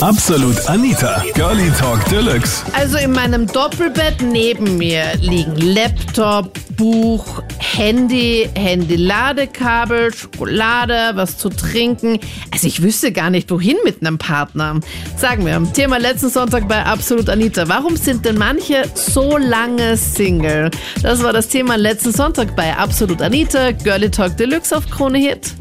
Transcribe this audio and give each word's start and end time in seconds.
Absolut 0.00 0.66
Anita, 0.66 1.22
Girlie 1.34 1.70
Talk 1.78 2.02
Deluxe. 2.08 2.64
Also 2.72 2.96
in 2.96 3.12
meinem 3.12 3.46
Doppelbett 3.46 4.22
neben 4.22 4.78
mir 4.78 5.04
liegen 5.20 5.54
Laptop, 5.56 6.58
Buch, 6.76 7.42
Handy, 7.58 8.48
Handy-Ladekabel, 8.56 10.14
Schokolade, 10.14 11.10
was 11.14 11.36
zu 11.36 11.50
trinken. 11.50 12.18
Also 12.50 12.66
ich 12.66 12.82
wüsste 12.82 13.12
gar 13.12 13.28
nicht, 13.28 13.50
wohin 13.50 13.76
mit 13.84 14.00
einem 14.00 14.16
Partner. 14.16 14.80
Sagen 15.16 15.44
wir, 15.44 15.62
Thema 15.74 15.98
letzten 15.98 16.30
Sonntag 16.30 16.66
bei 16.66 16.82
Absolut 16.82 17.28
Anita. 17.28 17.68
Warum 17.68 17.96
sind 17.96 18.24
denn 18.24 18.38
manche 18.38 18.84
so 18.94 19.36
lange 19.36 19.98
Single? 19.98 20.70
Das 21.02 21.22
war 21.22 21.34
das 21.34 21.48
Thema 21.48 21.76
letzten 21.76 22.12
Sonntag 22.12 22.56
bei 22.56 22.74
Absolut 22.74 23.20
Anita, 23.20 23.72
Girlie 23.72 24.10
Talk 24.10 24.38
Deluxe 24.38 24.74
auf 24.74 24.88
Krone 24.88 25.18
Hit. 25.18 25.52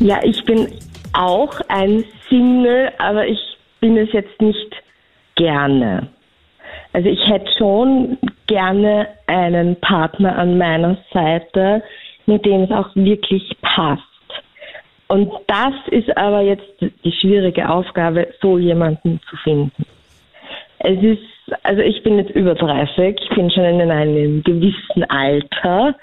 Ja, 0.00 0.18
ich 0.24 0.44
bin 0.44 0.66
auch 1.12 1.60
ein 1.68 2.04
Single, 2.28 2.92
aber 2.98 3.26
ich 3.26 3.40
bin 3.80 3.96
es 3.96 4.12
jetzt 4.12 4.40
nicht 4.40 4.74
gerne. 5.34 6.08
Also 6.92 7.08
ich 7.08 7.28
hätte 7.28 7.50
schon 7.58 8.18
gerne 8.46 9.08
einen 9.26 9.76
Partner 9.76 10.38
an 10.38 10.56
meiner 10.58 10.96
Seite, 11.12 11.82
mit 12.26 12.44
dem 12.44 12.62
es 12.62 12.70
auch 12.70 12.88
wirklich 12.94 13.54
passt. 13.60 14.02
Und 15.08 15.30
das 15.46 15.74
ist 15.90 16.16
aber 16.16 16.40
jetzt 16.40 16.66
die 16.80 17.12
schwierige 17.12 17.68
Aufgabe, 17.68 18.28
so 18.40 18.58
jemanden 18.58 19.20
zu 19.30 19.36
finden. 19.36 19.84
Es 20.78 21.00
ist, 21.02 21.22
also 21.62 21.80
ich 21.80 22.02
bin 22.02 22.18
jetzt 22.18 22.30
über 22.30 22.54
30, 22.54 23.20
ich 23.20 23.28
bin 23.36 23.50
schon 23.50 23.64
in 23.64 23.90
einem 23.90 24.42
gewissen 24.42 25.04
Alter 25.08 25.94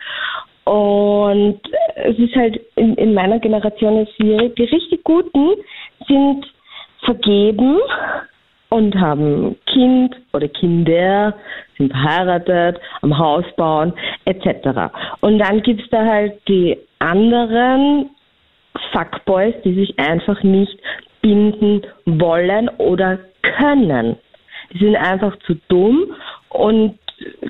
und 0.66 1.60
es 1.96 2.18
ist 2.18 2.36
halt 2.36 2.60
in, 2.76 2.96
in 2.96 3.14
meiner 3.14 3.40
Generation 3.40 4.08
schwierig. 4.16 4.56
Die 4.56 4.64
richtig 4.64 5.04
Guten 5.04 5.56
sind 6.08 6.46
vergeben 7.04 7.80
und 8.70 8.96
haben 8.96 9.56
Kind 9.68 10.16
oder 10.34 10.48
Kinder, 10.48 11.36
sind 11.78 11.92
verheiratet, 11.92 12.80
am 13.02 13.18
Haus 13.18 13.46
bauen, 13.56 13.94
etc. 14.26 14.92
Und 15.22 15.40
dann 15.40 15.62
gibt's 15.62 15.88
da 15.92 16.06
halt 16.06 16.48
die 16.48 16.78
anderen 17.00 18.10
Fuckboys, 18.92 19.54
die 19.64 19.76
sich 19.76 20.00
einfach 20.00 20.42
nicht 20.44 20.78
binden 21.22 21.84
wollen 22.06 22.70
oder 22.78 23.20
können. 23.58 24.18
Die 24.72 24.80
sind 24.80 24.96
einfach 24.96 25.38
zu 25.46 25.56
dumm 25.68 26.16
und 26.50 26.98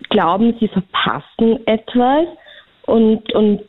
glauben, 0.09 0.55
sie 0.59 0.67
verpassen 0.67 1.65
etwas 1.65 2.27
und, 2.85 3.31
und 3.33 3.61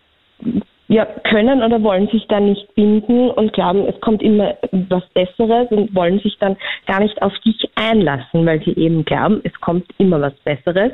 ja, 0.89 1.07
können 1.31 1.63
oder 1.63 1.83
wollen 1.83 2.09
sich 2.09 2.27
dann 2.29 2.51
nicht 2.51 2.75
binden 2.75 3.31
und 3.31 3.53
glauben, 3.55 3.87
es 3.87 3.99
kommt 4.01 4.23
immer 4.23 4.55
was 4.71 5.05
Besseres 5.15 5.71
und 5.71 5.95
wollen 5.95 6.19
sich 6.21 6.37
dann 6.39 6.57
gar 6.87 7.01
nicht 7.01 7.21
auf 7.23 7.33
dich 7.39 7.71
einlassen, 7.75 8.45
weil 8.45 8.63
sie 8.63 8.75
eben 8.77 9.05
glauben, 9.05 9.41
es 9.45 9.59
kommt 9.61 9.87
immer 9.99 10.21
was 10.21 10.35
Besseres. 10.45 10.93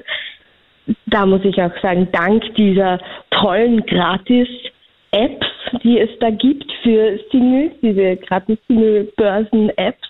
Da 1.07 1.27
muss 1.27 1.45
ich 1.45 1.61
auch 1.61 1.77
sagen, 1.83 2.09
dank 2.13 2.55
dieser 2.55 2.99
tollen 3.31 3.85
Gratis-Apps, 3.87 5.47
die 5.83 5.99
es 5.99 6.11
da 6.21 6.31
gibt 6.31 6.71
für 6.83 7.19
Singles, 7.31 7.73
diese 7.83 8.17
Gratis-Single-Börsen-Apps, 8.17 10.09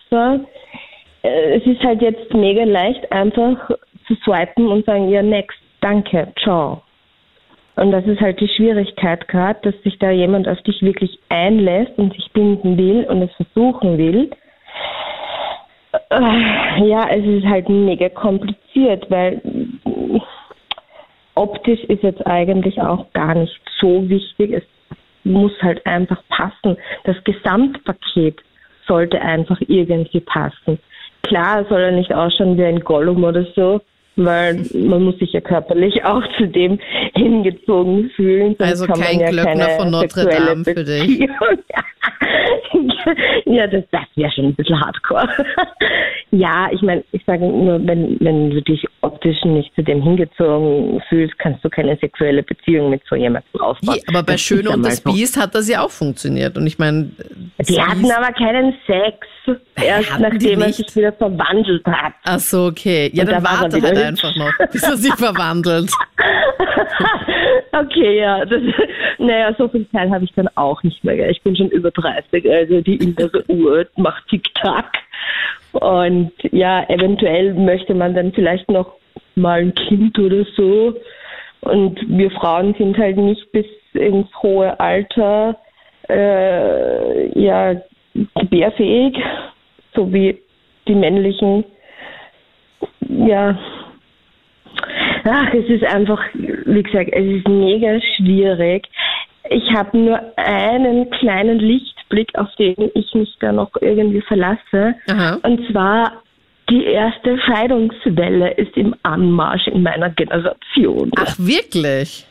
äh, 1.22 1.56
es 1.56 1.66
ist 1.66 1.82
halt 1.82 2.02
jetzt 2.02 2.32
mega 2.34 2.64
leicht, 2.64 3.10
einfach 3.12 3.70
zu 4.06 4.14
swipen 4.24 4.68
und 4.68 4.84
sagen, 4.86 5.08
ja, 5.08 5.22
next, 5.22 5.58
danke, 5.80 6.32
ciao. 6.42 6.82
Und 7.80 7.92
das 7.92 8.04
ist 8.04 8.20
halt 8.20 8.38
die 8.40 8.48
Schwierigkeit 8.48 9.26
gerade, 9.26 9.58
dass 9.62 9.82
sich 9.84 9.98
da 9.98 10.10
jemand 10.10 10.46
auf 10.46 10.60
dich 10.60 10.82
wirklich 10.82 11.18
einlässt 11.30 11.96
und 11.96 12.12
sich 12.12 12.30
binden 12.32 12.76
will 12.76 13.04
und 13.04 13.22
es 13.22 13.32
versuchen 13.36 13.96
will. 13.96 14.30
Äh, 16.10 16.86
ja, 16.86 17.08
es 17.08 17.24
ist 17.24 17.46
halt 17.46 17.70
mega 17.70 18.10
kompliziert, 18.10 19.10
weil 19.10 19.40
optisch 21.34 21.82
ist 21.84 22.02
jetzt 22.02 22.26
eigentlich 22.26 22.78
auch 22.82 23.10
gar 23.14 23.34
nicht 23.34 23.58
so 23.80 24.06
wichtig. 24.10 24.52
Es 24.52 24.64
muss 25.24 25.52
halt 25.62 25.86
einfach 25.86 26.22
passen. 26.28 26.76
Das 27.04 27.16
Gesamtpaket 27.24 28.42
sollte 28.86 29.22
einfach 29.22 29.58
irgendwie 29.68 30.20
passen. 30.20 30.78
Klar 31.22 31.64
soll 31.70 31.80
er 31.80 31.92
nicht 31.92 32.12
ausschauen 32.12 32.58
wie 32.58 32.64
ein 32.64 32.80
Gollum 32.80 33.24
oder 33.24 33.46
so, 33.56 33.80
weil 34.24 34.64
man 34.74 35.02
muss 35.02 35.18
sich 35.18 35.32
ja 35.32 35.40
körperlich 35.40 36.04
auch 36.04 36.22
zu 36.36 36.46
dem 36.46 36.78
hingezogen 37.14 38.10
fühlen. 38.16 38.56
Also 38.58 38.86
kein 38.86 39.20
ja 39.20 39.30
Glöckner 39.30 39.70
von 39.70 39.90
Notre 39.90 40.26
Dame 40.26 40.64
für 40.64 40.84
dich. 40.84 41.20
ja, 43.46 43.66
das, 43.66 43.84
das 43.90 44.02
wäre 44.14 44.30
schon 44.32 44.46
ein 44.46 44.54
bisschen 44.54 44.80
hardcore. 44.80 45.28
ja, 46.30 46.68
ich 46.72 46.82
meine, 46.82 47.04
ich 47.12 47.22
sage 47.24 47.44
nur, 47.46 47.84
wenn, 47.86 48.16
wenn 48.20 48.50
du 48.50 48.62
dich 48.62 48.86
optisch 49.00 49.42
nicht 49.44 49.74
zu 49.74 49.82
dem 49.82 50.02
hingezogen 50.02 51.02
fühlst, 51.08 51.38
kannst 51.38 51.64
du 51.64 51.70
keine 51.70 51.96
sexuelle 51.96 52.42
Beziehung 52.42 52.90
mit 52.90 53.02
so 53.08 53.16
jemandem 53.16 53.60
aufbauen. 53.60 53.96
Ja, 53.96 54.02
aber 54.08 54.22
bei 54.22 54.32
das 54.32 54.40
Schön 54.40 54.68
und 54.68 54.84
das 54.84 55.00
Biest 55.00 55.40
hat 55.40 55.54
das 55.54 55.68
ja 55.68 55.82
auch 55.82 55.90
funktioniert. 55.90 56.56
Und 56.56 56.66
ich 56.66 56.78
meine. 56.78 57.10
Die 57.68 57.80
hatten 57.80 58.10
aber 58.10 58.32
keinen 58.32 58.74
Sex, 58.86 59.26
erst 59.76 60.18
nachdem 60.18 60.62
er 60.62 60.72
sich 60.72 60.94
wieder 60.96 61.12
verwandelt 61.12 61.84
hat. 61.86 62.12
Ach 62.24 62.38
so, 62.38 62.66
okay. 62.66 63.10
Ja, 63.12 63.24
und 63.24 63.32
dann 63.32 63.44
da 63.44 63.50
warte 63.50 63.82
halt 63.82 63.98
einfach 63.98 64.34
noch, 64.36 64.52
bis 64.72 64.82
er 64.82 64.96
sich 64.96 65.14
verwandelt. 65.14 65.90
okay, 67.72 68.18
ja. 68.18 68.44
Das, 68.44 68.62
naja, 69.18 69.54
so 69.58 69.68
viel 69.68 69.88
Zeit 69.90 70.10
habe 70.10 70.24
ich 70.24 70.32
dann 70.34 70.48
auch 70.54 70.82
nicht 70.82 71.02
mehr. 71.04 71.30
Ich 71.30 71.42
bin 71.42 71.56
schon 71.56 71.68
über 71.68 71.90
30, 71.90 72.50
also 72.50 72.80
die 72.80 72.96
innere 72.96 73.44
Uhr 73.48 73.86
macht 73.96 74.28
Tick-Tack. 74.28 74.98
Und 75.72 76.32
ja, 76.50 76.88
eventuell 76.88 77.54
möchte 77.54 77.94
man 77.94 78.14
dann 78.14 78.32
vielleicht 78.32 78.68
noch 78.70 78.94
mal 79.34 79.60
ein 79.60 79.74
Kind 79.74 80.18
oder 80.18 80.44
so. 80.56 80.94
Und 81.60 82.00
wir 82.08 82.30
Frauen 82.30 82.74
sind 82.78 82.96
halt 82.98 83.16
nicht 83.16 83.52
bis 83.52 83.66
ins 83.92 84.28
hohe 84.42 84.78
Alter 84.80 85.56
äh, 86.08 87.40
ja 87.40 87.80
gebärfähig, 88.34 89.16
so 89.94 90.12
wie 90.12 90.38
die 90.86 90.94
männlichen. 90.94 91.64
Ja, 93.08 93.58
ach, 95.24 95.54
es 95.54 95.68
ist 95.68 95.84
einfach, 95.84 96.22
wie 96.32 96.82
gesagt, 96.82 97.10
es 97.12 97.26
ist 97.26 97.48
mega 97.48 98.00
schwierig. 98.16 98.86
Ich 99.48 99.72
habe 99.74 99.96
nur 99.98 100.20
einen 100.36 101.10
kleinen 101.10 101.58
Lichtblick, 101.58 102.30
auf 102.34 102.54
den 102.56 102.90
ich 102.94 103.14
mich 103.14 103.34
da 103.40 103.52
noch 103.52 103.70
irgendwie 103.80 104.20
verlasse. 104.20 104.94
Aha. 105.08 105.38
Und 105.42 105.66
zwar 105.70 106.22
die 106.68 106.84
erste 106.84 107.36
Scheidungswelle 107.40 108.52
ist 108.52 108.76
im 108.76 108.94
Anmarsch 109.02 109.66
in 109.66 109.82
meiner 109.82 110.10
Generation. 110.10 111.10
Ach, 111.16 111.36
wirklich? 111.38 112.26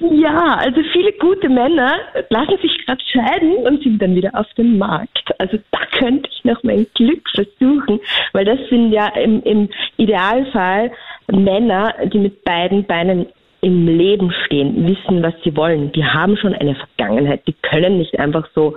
Ja, 0.00 0.56
also 0.56 0.80
viele 0.92 1.12
gute 1.12 1.48
Männer 1.48 1.92
lassen 2.30 2.58
sich 2.60 2.84
gerade 2.84 3.02
scheiden 3.04 3.58
und 3.58 3.82
sind 3.82 4.00
dann 4.02 4.14
wieder 4.14 4.30
auf 4.34 4.46
dem 4.54 4.78
Markt. 4.78 5.32
Also 5.38 5.58
da 5.70 5.78
könnte 5.98 6.28
ich 6.32 6.44
noch 6.44 6.62
mein 6.62 6.86
Glück 6.94 7.28
versuchen, 7.34 8.00
weil 8.32 8.44
das 8.44 8.58
sind 8.70 8.92
ja 8.92 9.08
im, 9.08 9.42
im 9.42 9.68
Idealfall 9.96 10.90
Männer, 11.30 11.94
die 12.12 12.18
mit 12.18 12.42
beiden 12.44 12.84
Beinen 12.84 13.26
im 13.60 13.86
Leben 13.88 14.32
stehen, 14.46 14.86
wissen, 14.86 15.22
was 15.22 15.34
sie 15.42 15.56
wollen. 15.56 15.90
Die 15.92 16.04
haben 16.04 16.36
schon 16.36 16.54
eine 16.54 16.76
Vergangenheit. 16.76 17.46
Die 17.46 17.54
können 17.62 17.98
nicht 17.98 18.18
einfach 18.18 18.48
so, 18.54 18.76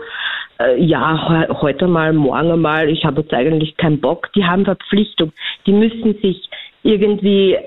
äh, 0.59 0.81
ja, 0.83 1.47
heute 1.61 1.87
mal, 1.87 2.13
morgen 2.13 2.61
mal, 2.61 2.89
ich 2.89 3.05
habe 3.05 3.21
jetzt 3.21 3.33
eigentlich 3.33 3.77
keinen 3.77 4.01
Bock. 4.01 4.31
Die 4.33 4.43
haben 4.43 4.65
Verpflichtung. 4.65 5.33
Die 5.67 5.71
müssen 5.71 6.15
sich 6.21 6.49
irgendwie 6.83 7.57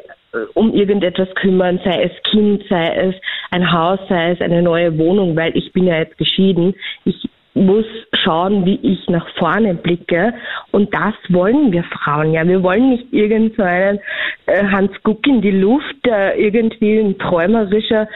um 0.55 0.73
irgendetwas 0.75 1.29
kümmern, 1.37 1.81
sei 1.85 2.05
es 2.05 2.23
Kind, 2.31 2.65
sei 2.69 2.95
es 2.95 3.15
ein 3.51 3.73
Haus, 3.73 3.99
sei 4.09 4.33
es 4.33 4.41
eine 4.41 4.63
neue 4.63 4.97
Wohnung, 4.99 5.37
weil 5.37 5.57
ich 5.57 5.73
bin 5.73 5.87
ja 5.87 5.99
jetzt 5.99 6.19
geschieden. 6.19 6.75
Ich 7.05 7.29
muss 7.55 7.87
schauen, 8.25 8.67
wie 8.67 8.79
ich 8.83 9.09
nach 9.09 9.29
vorne 9.39 9.75
blicke. 9.75 10.35
Und 10.73 10.93
das 10.93 11.15
wollen 11.29 11.73
wir 11.73 11.85
Frauen 11.85 12.33
ja. 12.33 12.47
Wir 12.47 12.63
wollen 12.63 12.91
nicht 12.91 13.13
irgend 13.13 13.57
so 13.57 13.63
äh, 13.63 13.99
Hans 14.47 14.91
Guck 15.03 15.27
in 15.27 15.41
die 15.41 15.53
Luft, 15.53 15.95
der 16.05 16.37
irgendwie 16.37 16.99
ein 16.99 17.19
träumerischer, 17.19 18.09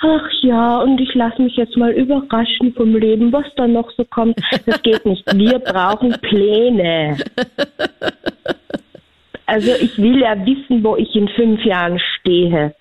ach 0.00 0.28
ja, 0.42 0.78
und 0.78 1.00
ich 1.00 1.14
lasse 1.14 1.42
mich 1.42 1.56
jetzt 1.56 1.76
mal 1.76 1.92
überraschen 1.92 2.72
vom 2.74 2.96
Leben, 2.96 3.32
was 3.32 3.44
da 3.56 3.66
noch 3.66 3.90
so 3.92 4.04
kommt. 4.04 4.38
Das 4.66 4.82
geht 4.82 5.04
nicht. 5.04 5.24
Wir 5.34 5.58
brauchen 5.58 6.12
Pläne. 6.22 7.18
Also 9.48 9.72
ich 9.80 9.96
will 9.96 10.20
ja 10.20 10.36
wissen, 10.44 10.84
wo 10.84 10.94
ich 10.96 11.14
in 11.16 11.26
fünf 11.28 11.64
Jahren 11.64 11.98
stehe. 11.98 12.74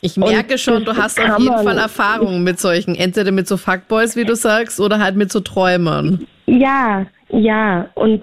Ich 0.00 0.16
merke 0.16 0.54
und 0.54 0.60
schon, 0.60 0.84
du 0.86 0.96
hast 0.96 1.20
auf 1.20 1.38
jeden 1.38 1.58
Fall 1.58 1.76
Erfahrungen 1.76 2.42
mit 2.44 2.58
solchen, 2.58 2.94
entweder 2.94 3.30
mit 3.30 3.46
so 3.46 3.58
Fuckboys, 3.58 4.16
wie 4.16 4.24
du 4.24 4.34
sagst, 4.34 4.80
oder 4.80 4.98
halt 5.00 5.16
mit 5.16 5.30
so 5.30 5.40
Träumern. 5.40 6.26
Ja, 6.46 7.04
ja. 7.28 7.90
Und 7.94 8.22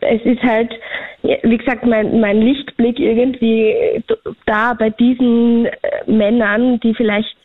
es 0.00 0.20
ist 0.24 0.42
halt, 0.42 0.70
wie 1.22 1.56
gesagt, 1.56 1.86
mein, 1.86 2.20
mein 2.20 2.42
Lichtblick 2.42 2.98
irgendwie 2.98 4.02
da 4.44 4.74
bei 4.74 4.90
diesen 4.90 5.66
äh, 5.66 5.70
Männern, 6.06 6.78
die 6.80 6.92
vielleicht 6.94 7.36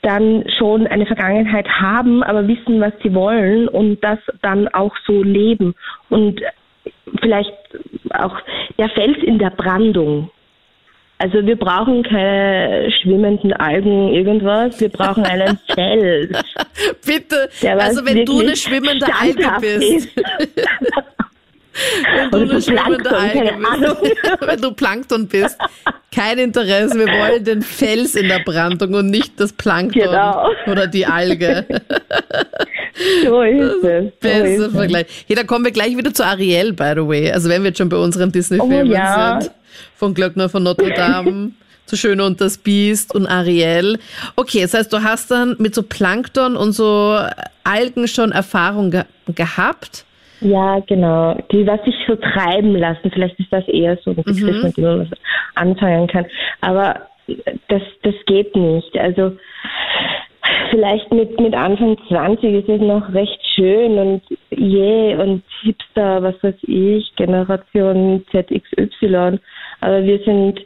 dann 0.00 0.44
schon 0.58 0.86
eine 0.86 1.04
Vergangenheit 1.04 1.68
haben, 1.68 2.22
aber 2.22 2.48
wissen, 2.48 2.80
was 2.80 2.94
sie 3.02 3.12
wollen 3.12 3.68
und 3.68 4.02
das 4.02 4.18
dann 4.40 4.68
auch 4.68 4.94
so 5.06 5.22
leben 5.22 5.74
und 6.08 6.40
vielleicht 7.20 7.52
auch 8.10 8.36
der 8.78 8.88
Fels 8.90 9.18
in 9.22 9.38
der 9.38 9.50
Brandung. 9.50 10.30
Also 11.22 11.44
wir 11.44 11.56
brauchen 11.56 12.02
keine 12.02 12.90
schwimmenden 13.02 13.52
Algen, 13.52 14.08
irgendwas. 14.08 14.80
Wir 14.80 14.88
brauchen 14.88 15.24
einen 15.24 15.58
Fels. 15.74 16.30
Bitte, 17.04 17.50
also 17.78 18.06
wenn 18.06 18.24
du 18.24 18.40
eine 18.40 18.56
schwimmende 18.56 19.06
Alge 19.14 19.46
bist. 19.60 20.08
Wenn 22.30 22.48
du 22.48 22.60
schwimmende 22.60 23.10
Alge 23.16 23.52
bist. 24.00 24.16
wenn 24.40 24.60
du 24.60 24.72
Plankton 24.72 25.26
bist. 25.28 25.58
Kein 26.14 26.38
Interesse. 26.38 26.98
Wir 26.98 27.06
wollen 27.06 27.44
den 27.44 27.62
Fels 27.62 28.14
in 28.14 28.28
der 28.28 28.40
Brandung 28.40 28.94
und 28.94 29.06
nicht 29.06 29.38
das 29.38 29.52
Plankton 29.52 30.02
genau. 30.02 30.48
oder 30.66 30.86
die 30.86 31.06
Alge. 31.06 31.66
So 33.24 33.40
ist 33.42 33.84
es. 33.84 34.12
Bester 34.20 34.64
so 34.64 34.70
Vergleich. 34.70 35.06
Hey, 35.26 35.36
da 35.36 35.44
kommen 35.44 35.64
wir 35.64 35.72
gleich 35.72 35.96
wieder 35.96 36.12
zu 36.12 36.24
Ariel, 36.24 36.72
by 36.72 36.92
the 36.96 37.06
way. 37.06 37.30
Also 37.30 37.48
wenn 37.48 37.62
wir 37.62 37.68
jetzt 37.68 37.78
schon 37.78 37.88
bei 37.88 37.96
unseren 37.96 38.30
Disney-Filmen 38.30 38.90
oh, 38.90 38.92
ja. 38.92 39.40
sind. 39.40 39.52
Von 39.96 40.12
Glöckner 40.12 40.48
von 40.48 40.64
Notre 40.64 40.90
Dame. 40.90 41.52
zu 41.90 41.96
Schön 41.96 42.20
und 42.20 42.40
das 42.40 42.56
Biest 42.56 43.14
und 43.14 43.26
Ariel. 43.26 43.98
Okay, 44.36 44.62
das 44.62 44.74
heißt, 44.74 44.92
du 44.92 45.02
hast 45.02 45.30
dann 45.30 45.56
mit 45.58 45.74
so 45.74 45.82
Plankton 45.82 46.56
und 46.56 46.72
so 46.72 47.18
Algen 47.64 48.06
schon 48.06 48.30
Erfahrung 48.30 48.92
ge 48.92 49.04
gehabt? 49.26 50.04
Ja, 50.40 50.80
genau. 50.80 51.36
Die, 51.52 51.66
was 51.66 51.82
sich 51.84 51.94
so 52.06 52.16
treiben 52.16 52.76
lassen. 52.76 53.10
Vielleicht 53.10 53.38
ist 53.38 53.52
das 53.52 53.66
eher 53.68 53.96
so 53.98 54.10
ein 54.10 54.16
Begriff, 54.16 54.40
mhm. 54.40 54.62
mit 54.62 54.76
dem 54.76 54.84
man 54.84 55.00
was 55.00 55.18
anfangen 55.54 56.06
kann. 56.06 56.26
Aber 56.60 57.02
das, 57.68 57.82
das 58.02 58.14
geht 58.26 58.56
nicht. 58.56 58.96
Also 58.98 59.32
vielleicht 60.70 61.12
mit, 61.12 61.38
mit 61.38 61.54
Anfang 61.54 61.96
20 62.08 62.54
ist 62.54 62.68
es 62.68 62.80
noch 62.80 63.12
recht 63.12 63.40
schön 63.54 63.98
und 63.98 64.22
je 64.50 65.10
yeah, 65.12 65.22
und 65.22 65.42
Hipster, 65.62 66.22
was 66.22 66.42
weiß 66.42 66.54
ich, 66.62 67.14
Generation 67.16 68.24
ZXY. 68.30 69.38
Aber 69.80 70.02
wir 70.04 70.18
sind 70.24 70.60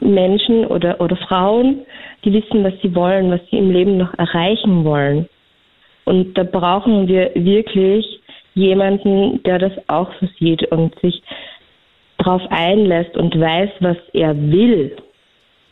Menschen 0.00 0.66
oder, 0.66 1.00
oder 1.00 1.16
Frauen, 1.16 1.80
die 2.24 2.32
wissen, 2.32 2.64
was 2.64 2.72
sie 2.82 2.94
wollen, 2.94 3.30
was 3.30 3.40
sie 3.50 3.58
im 3.58 3.70
Leben 3.70 3.98
noch 3.98 4.14
erreichen 4.14 4.84
wollen. 4.84 5.28
Und 6.04 6.34
da 6.36 6.42
brauchen 6.44 7.06
wir 7.06 7.32
wirklich 7.34 8.20
jemanden, 8.60 9.42
der 9.42 9.58
das 9.58 9.72
auch 9.88 10.10
so 10.20 10.28
sieht 10.38 10.70
und 10.70 10.98
sich 11.00 11.22
darauf 12.18 12.42
einlässt 12.50 13.16
und 13.16 13.38
weiß, 13.38 13.70
was 13.80 13.96
er 14.12 14.36
will. 14.36 14.96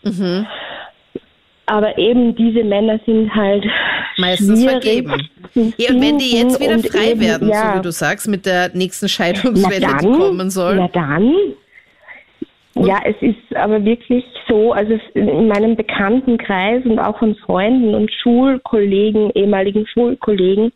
Mhm. 0.02 0.46
Aber 1.66 1.98
eben 1.98 2.34
diese 2.34 2.64
Männer 2.64 2.98
sind 3.04 3.34
halt 3.34 3.64
meistens 4.16 4.64
vergeben. 4.64 5.28
Ja, 5.54 5.90
und 5.90 6.00
wenn 6.00 6.18
die 6.18 6.36
jetzt 6.36 6.60
wieder 6.60 6.78
frei 6.78 7.12
eben, 7.12 7.20
werden, 7.20 7.48
ja. 7.48 7.72
so 7.72 7.78
wie 7.78 7.82
du 7.82 7.92
sagst, 7.92 8.26
mit 8.28 8.46
der 8.46 8.70
nächsten 8.74 9.08
Scheidungswelle, 9.08 9.86
die 10.00 10.06
kommen 10.06 10.50
soll. 10.50 10.78
Ja, 10.78 10.88
dann. 10.88 11.34
Ja, 12.74 13.00
es 13.04 13.16
ist 13.20 13.56
aber 13.56 13.84
wirklich 13.84 14.24
so, 14.48 14.72
also 14.72 14.98
in 15.14 15.48
meinem 15.48 15.74
Bekanntenkreis 15.74 16.84
und 16.84 16.98
auch 16.98 17.18
von 17.18 17.34
Freunden 17.36 17.94
und 17.94 18.10
Schulkollegen, 18.22 19.30
ehemaligen 19.34 19.86
Schulkollegen, 19.86 20.72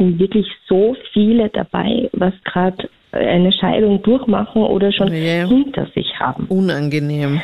sind 0.00 0.18
wirklich 0.18 0.46
so 0.66 0.96
viele 1.12 1.50
dabei, 1.50 2.08
was 2.12 2.32
gerade 2.44 2.88
eine 3.12 3.52
Scheidung 3.52 4.02
durchmachen 4.02 4.62
oder 4.62 4.92
schon 4.92 5.12
yeah. 5.12 5.46
hinter 5.46 5.86
sich 5.94 6.18
haben. 6.18 6.46
Unangenehm. 6.46 7.40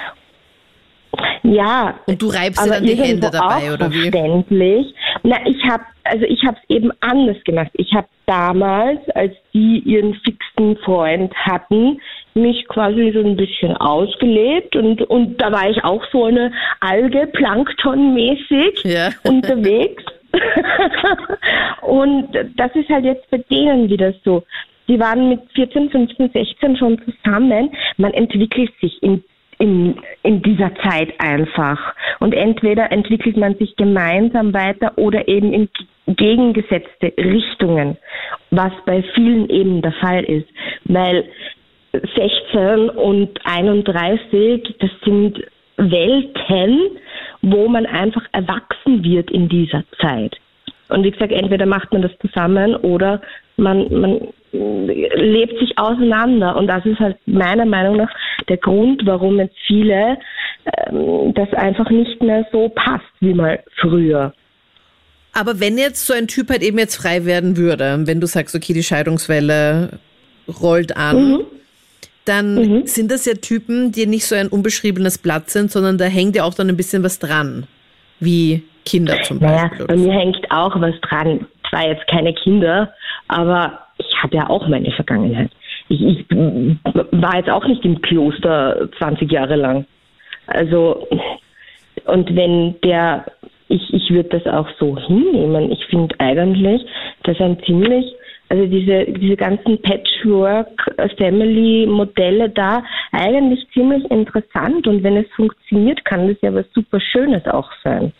Ja. 1.42 1.94
Und 2.06 2.20
du 2.20 2.28
reibst 2.28 2.64
dir 2.64 2.70
dann 2.70 2.84
die 2.84 2.94
Hände 2.94 3.30
dabei, 3.30 3.72
oder 3.72 3.90
wie? 3.90 4.10
Verständlich. 4.10 4.94
Na, 5.22 5.36
ich 5.46 5.62
habe 5.68 5.84
also 6.04 6.24
ich 6.24 6.44
habe 6.44 6.56
es 6.62 6.76
eben 6.76 6.92
anders 7.00 7.36
gemacht. 7.44 7.70
Ich 7.74 7.92
habe 7.94 8.06
damals, 8.26 9.00
als 9.10 9.32
die 9.52 9.78
ihren 9.80 10.14
fixen 10.14 10.76
Freund 10.84 11.34
hatten, 11.34 12.00
mich 12.34 12.66
quasi 12.68 13.12
so 13.12 13.20
ein 13.20 13.36
bisschen 13.36 13.76
ausgelebt 13.76 14.76
und 14.76 15.02
und 15.02 15.40
da 15.40 15.50
war 15.52 15.68
ich 15.68 15.82
auch 15.84 16.02
so 16.12 16.24
eine 16.24 16.52
Alge 16.80 17.28
Planktonmäßig 17.32 18.84
ja. 18.84 19.10
unterwegs. 19.24 20.04
und 21.82 22.28
das 22.56 22.74
ist 22.74 22.88
halt 22.88 23.04
jetzt 23.04 23.30
bei 23.30 23.38
denen 23.50 23.88
wieder 23.88 24.12
so. 24.24 24.42
Die 24.88 25.00
waren 25.00 25.28
mit 25.28 25.40
14, 25.54 25.90
15, 25.90 26.30
16 26.32 26.76
schon 26.76 27.00
zusammen. 27.04 27.70
Man 27.96 28.12
entwickelt 28.12 28.70
sich 28.80 29.02
in, 29.02 29.24
in, 29.58 29.96
in 30.22 30.42
dieser 30.42 30.72
Zeit 30.76 31.12
einfach. 31.18 31.94
Und 32.20 32.34
entweder 32.34 32.92
entwickelt 32.92 33.36
man 33.36 33.56
sich 33.56 33.74
gemeinsam 33.76 34.54
weiter 34.54 34.92
oder 34.96 35.26
eben 35.26 35.52
in 35.52 35.68
gegengesetzte 36.06 37.12
Richtungen, 37.18 37.96
was 38.50 38.72
bei 38.84 39.02
vielen 39.14 39.50
eben 39.50 39.82
der 39.82 39.92
Fall 39.92 40.22
ist. 40.24 40.46
Weil 40.84 41.24
16 41.92 42.90
und 42.90 43.30
31, 43.44 44.76
das 44.78 44.90
sind 45.04 45.42
Welten, 45.76 46.98
wo 47.42 47.68
man 47.68 47.86
einfach 47.86 48.22
erwachsen 48.32 49.04
wird 49.04 49.30
in 49.30 49.48
dieser 49.48 49.84
Zeit. 50.00 50.36
Und 50.88 51.04
wie 51.04 51.10
gesagt, 51.10 51.32
entweder 51.32 51.66
macht 51.66 51.92
man 51.92 52.02
das 52.02 52.12
zusammen 52.20 52.76
oder 52.76 53.20
man, 53.56 53.92
man 53.92 54.28
lebt 54.52 55.58
sich 55.58 55.76
auseinander. 55.78 56.56
Und 56.56 56.68
das 56.68 56.84
ist 56.86 57.00
halt 57.00 57.16
meiner 57.26 57.66
Meinung 57.66 57.96
nach 57.96 58.10
der 58.48 58.56
Grund, 58.56 59.02
warum 59.04 59.38
jetzt 59.38 59.56
viele 59.66 60.18
ähm, 60.86 61.34
das 61.34 61.52
einfach 61.54 61.90
nicht 61.90 62.22
mehr 62.22 62.46
so 62.52 62.68
passt 62.68 63.04
wie 63.20 63.34
mal 63.34 63.62
früher. 63.80 64.32
Aber 65.32 65.60
wenn 65.60 65.76
jetzt 65.76 66.06
so 66.06 66.14
ein 66.14 66.28
Typ 66.28 66.48
halt 66.50 66.62
eben 66.62 66.78
jetzt 66.78 66.96
frei 66.96 67.26
werden 67.26 67.56
würde, 67.56 68.02
wenn 68.04 68.20
du 68.20 68.26
sagst, 68.26 68.54
okay, 68.54 68.72
die 68.72 68.82
Scheidungswelle 68.82 69.98
rollt 70.60 70.96
an, 70.96 71.32
mhm 71.32 71.46
dann 72.28 72.54
mhm. 72.54 72.86
sind 72.86 73.10
das 73.10 73.24
ja 73.24 73.34
Typen, 73.34 73.92
die 73.92 74.06
nicht 74.06 74.26
so 74.26 74.34
ein 74.34 74.48
unbeschriebenes 74.48 75.18
Blatt 75.18 75.50
sind, 75.50 75.70
sondern 75.70 75.98
da 75.98 76.04
hängt 76.04 76.36
ja 76.36 76.44
auch 76.44 76.54
dann 76.54 76.68
ein 76.68 76.76
bisschen 76.76 77.02
was 77.02 77.18
dran, 77.18 77.66
wie 78.20 78.62
Kinder 78.84 79.20
zum 79.22 79.40
Beispiel. 79.40 79.86
Naja, 79.86 79.86
bei 79.86 79.96
mir 79.96 80.12
hängt 80.12 80.50
auch 80.50 80.80
was 80.80 80.94
dran. 81.02 81.46
Zwar 81.68 81.88
jetzt 81.88 82.06
keine 82.08 82.32
Kinder, 82.34 82.92
aber 83.28 83.78
ich 83.98 84.22
habe 84.22 84.36
ja 84.36 84.48
auch 84.48 84.68
meine 84.68 84.90
Vergangenheit. 84.92 85.50
Ich, 85.88 86.00
ich 86.00 86.26
war 86.30 87.36
jetzt 87.36 87.50
auch 87.50 87.66
nicht 87.66 87.84
im 87.84 88.00
Kloster 88.02 88.88
20 88.98 89.30
Jahre 89.30 89.56
lang. 89.56 89.86
Also, 90.46 91.08
und 92.04 92.34
wenn 92.34 92.80
der, 92.82 93.26
ich, 93.68 93.92
ich 93.92 94.10
würde 94.10 94.40
das 94.40 94.46
auch 94.52 94.68
so 94.78 94.96
hinnehmen. 94.96 95.72
Ich 95.72 95.84
finde 95.86 96.14
eigentlich, 96.18 96.82
dass 97.24 97.40
ein 97.40 97.58
ziemlich 97.64 98.14
also 98.48 98.64
diese, 98.66 99.06
diese 99.06 99.36
ganzen 99.36 99.82
Patchwork-Family-Modelle 99.82 102.50
da 102.50 102.84
eigentlich 103.12 103.66
ziemlich 103.72 104.04
interessant 104.10 104.86
und 104.86 105.02
wenn 105.02 105.16
es 105.16 105.26
funktioniert, 105.34 106.04
kann 106.04 106.28
das 106.28 106.36
ja 106.42 106.54
was 106.54 106.66
super 106.72 107.00
Schönes 107.00 107.44
auch 107.46 107.70
sein. 107.82 108.12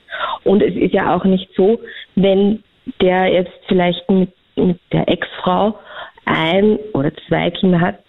Und 0.44 0.62
es 0.62 0.74
ist 0.74 0.94
ja 0.94 1.14
auch 1.14 1.24
nicht 1.24 1.48
so, 1.56 1.78
wenn 2.16 2.64
der 3.00 3.32
jetzt 3.32 3.52
vielleicht 3.68 4.10
mit, 4.10 4.32
mit 4.56 4.80
der 4.92 5.08
Ex-Frau 5.08 5.78
ein 6.24 6.78
oder 6.92 7.12
zwei 7.28 7.50
Kinder 7.50 7.80
hat, 7.80 8.00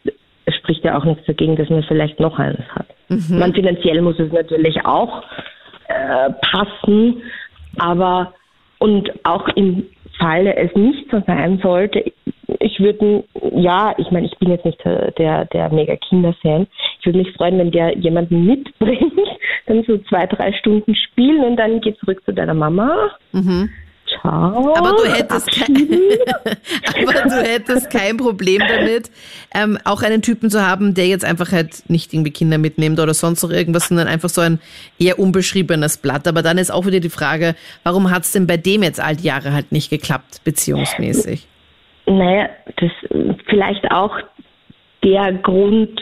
spricht 0.59 0.83
ja 0.83 0.97
auch 0.97 1.05
nichts 1.05 1.25
dagegen, 1.25 1.55
dass 1.55 1.69
man 1.69 1.83
vielleicht 1.83 2.19
noch 2.19 2.39
eines 2.39 2.67
hat. 2.69 2.87
Mhm. 3.09 3.39
Man 3.39 3.53
finanziell 3.53 4.01
muss 4.01 4.19
es 4.19 4.31
natürlich 4.31 4.83
auch 4.85 5.23
äh, 5.87 6.31
passen, 6.41 7.21
aber 7.77 8.33
und 8.79 9.11
auch 9.25 9.47
im 9.49 9.87
Falle 10.17 10.55
es 10.55 10.73
nicht 10.75 11.09
so 11.11 11.21
sein 11.25 11.59
sollte, 11.61 12.03
ich 12.59 12.79
würde, 12.79 13.23
ja, 13.55 13.93
ich 13.97 14.09
meine, 14.11 14.25
ich 14.25 14.37
bin 14.39 14.49
jetzt 14.49 14.65
nicht 14.65 14.83
der, 14.83 15.45
der 15.45 15.69
mega 15.69 15.95
Kinderfan. 15.95 16.67
Ich 16.99 17.05
würde 17.05 17.19
mich 17.19 17.33
freuen, 17.33 17.57
wenn 17.59 17.71
der 17.71 17.97
jemanden 17.97 18.45
mitbringt, 18.45 19.13
dann 19.65 19.83
so 19.83 19.97
zwei, 20.09 20.25
drei 20.27 20.53
Stunden 20.53 20.95
spielen 20.95 21.43
und 21.43 21.57
dann 21.57 21.81
geht 21.81 21.97
zurück 21.99 22.21
zu 22.25 22.33
deiner 22.33 22.53
Mama. 22.53 23.11
Mhm. 23.33 23.69
Ciao. 24.07 24.73
Aber 24.75 24.91
du 24.91 25.05
hättest, 25.05 25.51
kein, 25.51 25.75
aber 27.01 27.29
du 27.29 27.41
hättest 27.41 27.89
kein 27.89 28.17
Problem 28.17 28.61
damit, 28.67 29.11
ähm, 29.53 29.77
auch 29.83 30.01
einen 30.01 30.21
Typen 30.21 30.49
zu 30.49 30.65
haben, 30.65 30.93
der 30.93 31.07
jetzt 31.07 31.25
einfach 31.25 31.51
halt 31.51 31.89
nicht 31.89 32.13
irgendwie 32.13 32.31
Kinder 32.31 32.57
mitnimmt 32.57 32.99
oder 32.99 33.13
sonst 33.13 33.43
noch 33.43 33.51
irgendwas, 33.51 33.89
sondern 33.89 34.07
einfach 34.07 34.29
so 34.29 34.41
ein 34.41 34.59
eher 34.97 35.19
unbeschriebenes 35.19 35.97
Blatt. 35.97 36.27
Aber 36.27 36.41
dann 36.41 36.57
ist 36.57 36.71
auch 36.71 36.85
wieder 36.85 36.99
die 36.99 37.09
Frage, 37.09 37.55
warum 37.83 38.09
hat 38.09 38.23
es 38.23 38.31
denn 38.31 38.47
bei 38.47 38.57
dem 38.57 38.83
jetzt 38.83 38.99
all 38.99 39.15
die 39.15 39.27
Jahre 39.27 39.53
halt 39.53 39.71
nicht 39.71 39.89
geklappt, 39.89 40.41
beziehungsmäßig? 40.43 41.47
Naja, 42.05 42.49
das 42.77 42.91
vielleicht 43.47 43.91
auch 43.91 44.17
der 45.03 45.33
Grund 45.33 45.99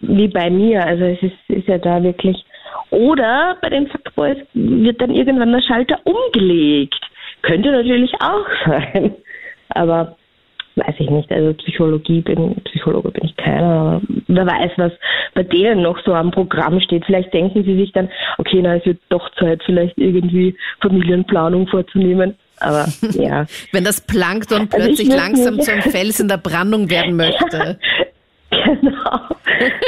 wie 0.00 0.28
bei 0.28 0.50
mir. 0.50 0.84
Also 0.84 1.04
es 1.04 1.22
ist, 1.22 1.38
ist 1.48 1.68
ja 1.68 1.78
da 1.78 2.02
wirklich. 2.02 2.36
Oder 2.90 3.56
bei 3.62 3.70
den 3.70 3.88
Fuckboys 3.88 4.38
wird 4.54 5.00
dann 5.00 5.10
irgendwann 5.10 5.52
der 5.52 5.62
Schalter 5.62 5.98
umgelegt. 6.04 7.00
Könnte 7.42 7.70
natürlich 7.70 8.12
auch 8.20 8.46
sein. 8.66 9.14
Aber 9.70 10.16
weiß 10.76 10.94
ich 10.98 11.10
nicht. 11.10 11.30
Also 11.30 11.54
Psychologie 11.54 12.20
bin, 12.20 12.56
Psychologe 12.64 13.10
bin 13.10 13.24
ich 13.24 13.36
keiner, 13.36 14.00
wer 14.28 14.46
weiß, 14.46 14.72
was 14.76 14.92
bei 15.34 15.42
denen 15.42 15.82
noch 15.82 15.98
so 16.04 16.12
am 16.14 16.30
Programm 16.30 16.80
steht. 16.80 17.04
Vielleicht 17.04 17.32
denken 17.32 17.64
sie 17.64 17.76
sich 17.76 17.92
dann, 17.92 18.08
okay, 18.38 18.60
na, 18.62 18.76
es 18.76 18.86
wird 18.86 18.98
doch 19.08 19.30
Zeit, 19.36 19.62
vielleicht 19.64 19.96
irgendwie 19.98 20.56
Familienplanung 20.80 21.66
vorzunehmen. 21.66 22.34
Aber 22.60 22.86
ja. 23.14 23.46
Wenn 23.72 23.84
das 23.84 24.00
Plankton 24.00 24.68
also 24.70 24.76
plötzlich 24.76 25.08
langsam 25.08 25.56
nicht. 25.56 25.66
zum 25.66 25.82
Fels 25.82 26.20
in 26.20 26.28
der 26.28 26.38
Brandung 26.38 26.90
werden 26.90 27.16
möchte. 27.16 27.78
genau. 28.80 29.20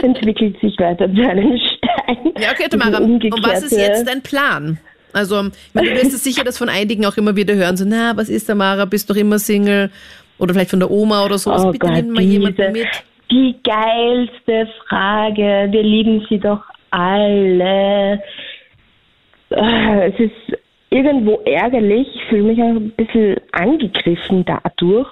Entwickelt 0.03 0.59
sich 0.61 0.79
weiter 0.79 1.13
zu 1.13 1.21
einem 1.29 1.59
Stein. 1.77 2.33
Ja, 2.39 2.53
okay, 2.53 2.69
Tamara. 2.69 2.99
Und 2.99 3.23
was 3.43 3.63
ist 3.63 3.73
jetzt 3.73 4.07
dein 4.07 4.23
Plan? 4.23 4.79
Also, 5.13 5.41
ich 5.43 5.75
meine, 5.75 5.91
du 5.91 5.97
wirst 5.97 6.15
es 6.15 6.25
sicher 6.25 6.43
das 6.43 6.57
von 6.57 6.69
einigen 6.69 7.05
auch 7.05 7.17
immer 7.17 7.37
wieder 7.37 7.55
hören, 7.55 7.77
so, 7.77 7.85
na, 7.87 8.17
was 8.17 8.29
ist 8.29 8.47
Tamara, 8.47 8.87
bist 8.87 9.11
doch 9.11 9.17
immer 9.17 9.39
Single? 9.39 9.91
Oder 10.39 10.55
vielleicht 10.55 10.71
von 10.71 10.81
der 10.81 10.91
Oma 10.91 11.25
oder 11.25 11.39
so. 11.39 11.53
Oh 11.53 11.71
Bitte 11.71 11.87
Gott, 11.87 11.93
nimm 11.93 12.13
mal 12.13 12.23
jemanden 12.23 12.73
mit. 12.73 12.89
Die 13.31 13.55
geilste 13.63 14.69
Frage. 14.89 15.69
Wir 15.71 15.83
lieben 15.83 16.27
sie 16.29 16.39
doch 16.39 16.63
alle. 16.91 18.21
Ah, 19.51 20.01
es 20.01 20.19
ist 20.19 20.59
irgendwo 20.91 21.41
ärgerlich. 21.45 22.09
Ich 22.15 22.25
fühle 22.25 22.43
mich 22.43 22.59
auch 22.59 22.69
ein 22.69 22.91
bisschen 22.91 23.37
angegriffen 23.53 24.45
dadurch. 24.45 25.09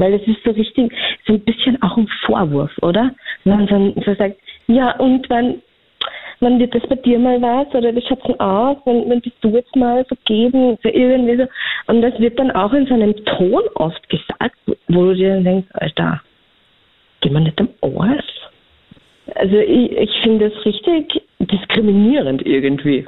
Weil 0.00 0.14
es 0.14 0.26
ist 0.26 0.42
so 0.44 0.50
richtig, 0.52 0.92
so 1.26 1.34
ein 1.34 1.40
bisschen 1.40 1.80
auch 1.82 1.94
ein 1.98 2.08
Vorwurf, 2.24 2.72
oder? 2.80 3.14
Wenn 3.44 3.56
man 3.56 3.66
dann 3.66 3.94
so 4.06 4.14
sagt, 4.14 4.36
ja, 4.66 4.96
und 4.96 5.28
wann, 5.28 5.60
wann 6.40 6.58
wird 6.58 6.74
das 6.74 6.86
bei 6.88 6.94
dir 6.94 7.18
mal 7.18 7.40
was? 7.42 7.74
Oder 7.74 7.94
wie 7.94 8.00
schaut's 8.00 8.22
denn 8.26 8.40
aus? 8.40 8.78
Wann, 8.86 9.10
wann 9.10 9.20
bist 9.20 9.36
du 9.42 9.50
jetzt 9.50 9.76
mal 9.76 10.02
vergeben? 10.06 10.78
So 10.82 10.88
irgendwie 10.88 11.36
so. 11.36 11.46
Und 11.86 12.00
das 12.00 12.18
wird 12.18 12.38
dann 12.38 12.50
auch 12.50 12.72
in 12.72 12.86
so 12.86 12.94
einem 12.94 13.14
Ton 13.26 13.62
oft 13.74 14.08
gesagt, 14.08 14.56
wo 14.88 15.04
du 15.04 15.14
dir 15.14 15.34
dann 15.34 15.44
denkst, 15.44 15.68
Alter, 15.74 16.22
geh 17.20 17.28
mal 17.28 17.40
nicht 17.40 17.60
am 17.60 17.68
Arsch. 17.82 18.24
Also 19.34 19.58
ich, 19.58 19.92
ich 19.92 20.22
finde 20.22 20.48
das 20.48 20.64
richtig 20.64 21.22
diskriminierend 21.40 22.46
irgendwie. 22.46 23.04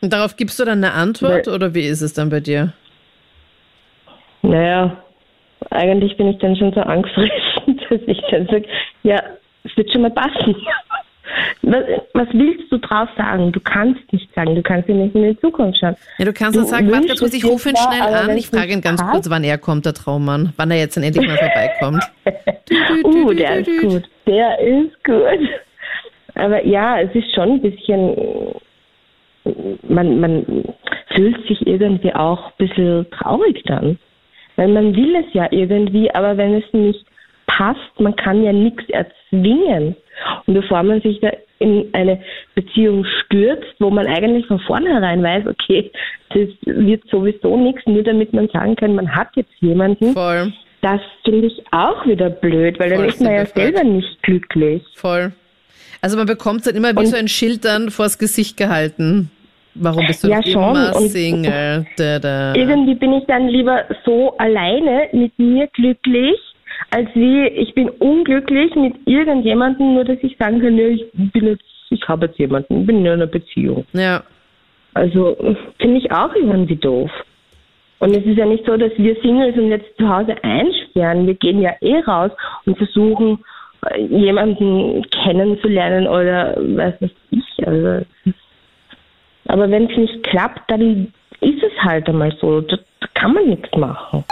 Und 0.00 0.14
darauf 0.14 0.34
gibst 0.36 0.58
du 0.58 0.64
dann 0.64 0.82
eine 0.82 0.94
Antwort 0.94 1.46
Weil, 1.46 1.54
oder 1.54 1.74
wie 1.74 1.86
ist 1.86 2.00
es 2.00 2.14
dann 2.14 2.30
bei 2.30 2.40
dir? 2.40 2.72
Naja, 4.40 4.96
eigentlich 5.70 6.16
bin 6.16 6.28
ich 6.28 6.38
dann 6.38 6.56
schon 6.56 6.72
so 6.72 6.80
angstfressen, 6.80 7.80
dass 7.90 8.00
ich 8.06 8.20
dann 8.30 8.46
sage, 8.46 8.64
ja, 9.02 9.22
es 9.64 9.76
wird 9.76 9.92
schon 9.92 10.02
mal 10.02 10.10
passen. 10.10 10.56
Was, 11.62 11.84
was, 12.14 12.26
willst 12.32 12.72
du 12.72 12.78
drauf 12.78 13.08
sagen? 13.16 13.52
Du 13.52 13.60
kannst 13.60 14.00
nicht 14.12 14.34
sagen, 14.34 14.56
du 14.56 14.62
kannst 14.62 14.88
nicht 14.88 15.14
in 15.14 15.22
die 15.22 15.40
Zukunft 15.40 15.78
schauen. 15.78 15.94
Ja, 16.18 16.24
du 16.24 16.32
kannst 16.32 16.58
du 16.58 16.64
sagen, 16.64 16.90
warte 16.90 17.14
kurz, 17.14 17.34
ich 17.34 17.44
rufe 17.44 17.68
ihn 17.68 17.76
schnell 17.76 18.02
an. 18.02 18.36
Ich 18.36 18.48
frage 18.48 18.72
ihn 18.72 18.80
ganz 18.80 19.00
kurz, 19.02 19.30
wann 19.30 19.44
er 19.44 19.58
kommt, 19.58 19.86
der 19.86 19.94
Traummann. 19.94 20.52
Wann 20.56 20.70
er 20.70 20.78
jetzt 20.78 20.96
dann 20.96 21.04
endlich 21.04 21.28
mal 21.28 21.36
vorbeikommt. 21.36 22.02
uh, 23.04 23.32
der 23.32 23.58
ist 23.58 23.80
gut. 23.80 24.10
Der 24.26 24.58
ist 24.58 25.04
gut. 25.04 25.48
Aber 26.34 26.64
ja, 26.64 27.00
es 27.00 27.14
ist 27.14 27.32
schon 27.34 27.52
ein 27.52 27.60
bisschen, 27.60 28.16
man, 29.88 30.20
man 30.20 30.64
fühlt 31.14 31.46
sich 31.46 31.66
irgendwie 31.66 32.14
auch 32.14 32.46
ein 32.46 32.66
bisschen 32.68 33.10
traurig 33.10 33.62
dann. 33.66 33.98
Weil 34.60 34.68
man 34.68 34.94
will 34.94 35.16
es 35.16 35.32
ja 35.32 35.48
irgendwie, 35.50 36.10
aber 36.10 36.36
wenn 36.36 36.56
es 36.56 36.64
nicht 36.74 37.06
passt, 37.46 37.98
man 37.98 38.14
kann 38.14 38.42
ja 38.42 38.52
nichts 38.52 38.82
erzwingen. 38.90 39.96
Und 40.44 40.52
bevor 40.52 40.82
man 40.82 41.00
sich 41.00 41.18
da 41.20 41.30
in 41.60 41.88
eine 41.94 42.20
Beziehung 42.54 43.06
stürzt, 43.24 43.74
wo 43.78 43.88
man 43.88 44.06
eigentlich 44.06 44.44
von 44.48 44.60
vornherein 44.60 45.22
weiß, 45.22 45.46
okay, 45.46 45.90
das 46.28 46.48
wird 46.66 47.02
sowieso 47.10 47.56
nichts, 47.56 47.80
nur 47.86 48.02
damit 48.02 48.34
man 48.34 48.48
sagen 48.48 48.76
kann, 48.76 48.94
man 48.94 49.16
hat 49.16 49.28
jetzt 49.34 49.54
jemanden. 49.60 50.12
Voll. 50.12 50.52
Das 50.82 51.00
finde 51.24 51.46
ich 51.46 51.64
auch 51.70 52.04
wieder 52.04 52.28
blöd, 52.28 52.78
weil 52.78 52.90
Voll, 52.90 52.98
dann 52.98 53.08
ist 53.08 53.20
man 53.22 53.32
ja 53.32 53.46
selber 53.46 53.82
nicht 53.82 54.22
glücklich. 54.22 54.82
Voll. 54.94 55.32
Also 56.02 56.18
man 56.18 56.26
bekommt 56.26 56.66
dann 56.66 56.76
immer 56.76 56.94
wie 56.94 57.06
so 57.06 57.16
ein 57.16 57.28
Schild 57.28 57.64
dann 57.64 57.88
vors 57.90 58.18
Gesicht 58.18 58.58
gehalten. 58.58 59.30
Warum 59.74 60.06
bist 60.06 60.24
du 60.24 60.28
ja, 60.28 60.42
schon. 60.42 60.70
immer 60.70 60.92
Single? 60.94 61.86
Da, 61.96 62.18
da. 62.18 62.54
Irgendwie 62.54 62.94
bin 62.94 63.12
ich 63.14 63.24
dann 63.26 63.48
lieber 63.48 63.84
so 64.04 64.36
alleine 64.38 65.08
mit 65.12 65.38
mir 65.38 65.68
glücklich, 65.68 66.36
als 66.90 67.08
wie 67.14 67.46
ich 67.46 67.74
bin 67.74 67.88
unglücklich 67.88 68.74
mit 68.74 68.94
irgendjemandem, 69.06 69.94
nur 69.94 70.04
dass 70.04 70.18
ich 70.22 70.36
sagen 70.38 70.60
kann, 70.60 70.76
ja, 70.76 70.88
ich 70.88 71.04
bin 71.12 71.46
jetzt, 71.46 71.64
ich 71.90 72.08
habe 72.08 72.26
jetzt 72.26 72.38
jemanden, 72.38 72.86
bin 72.86 72.98
in 72.98 73.08
einer 73.08 73.26
Beziehung. 73.26 73.84
Ja. 73.92 74.22
Also 74.94 75.36
finde 75.78 75.98
ich 75.98 76.10
auch 76.10 76.34
irgendwie 76.34 76.76
doof. 76.76 77.10
Und 78.00 78.16
es 78.16 78.24
ist 78.24 78.38
ja 78.38 78.46
nicht 78.46 78.64
so, 78.64 78.76
dass 78.76 78.92
wir 78.96 79.14
Singles 79.22 79.56
uns 79.56 79.68
jetzt 79.68 79.96
zu 79.98 80.08
Hause 80.08 80.34
einsperren. 80.42 81.26
Wir 81.26 81.34
gehen 81.34 81.60
ja 81.60 81.72
eh 81.80 82.00
raus 82.00 82.32
und 82.64 82.76
versuchen, 82.78 83.38
äh, 83.86 84.02
jemanden 84.04 85.04
kennenzulernen 85.10 86.06
oder 86.06 86.56
was 86.56 87.00
weiß 87.00 87.10
ich. 87.30 87.66
Also, 87.66 88.06
aber 89.50 89.70
wenn 89.70 89.90
es 89.90 89.96
nicht 89.96 90.22
klappt, 90.24 90.70
dann 90.70 91.12
ist 91.40 91.62
es 91.62 91.72
halt 91.82 92.08
einmal 92.08 92.34
so. 92.40 92.60
Da, 92.60 92.76
kann 93.14 93.34
man 93.34 93.48
nichts 93.48 93.68
machen. 93.76 94.24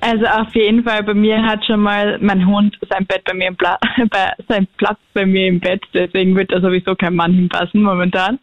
Also 0.00 0.26
auf 0.26 0.54
jeden 0.54 0.84
Fall, 0.84 1.02
bei 1.02 1.14
mir 1.14 1.42
hat 1.42 1.64
schon 1.64 1.80
mal 1.80 2.18
mein 2.20 2.46
Hund 2.46 2.76
sein 2.90 3.06
Bett 3.06 3.24
bei 3.24 3.32
mir 3.32 3.48
im 3.48 3.56
bei, 4.10 4.32
sein 4.48 4.66
Platz 4.76 4.98
bei 5.14 5.24
mir 5.24 5.46
im 5.46 5.60
Bett, 5.60 5.82
deswegen 5.94 6.36
wird 6.36 6.52
da 6.52 6.60
sowieso 6.60 6.94
kein 6.94 7.14
Mann 7.14 7.32
hinpassen 7.32 7.82
momentan. 7.82 8.38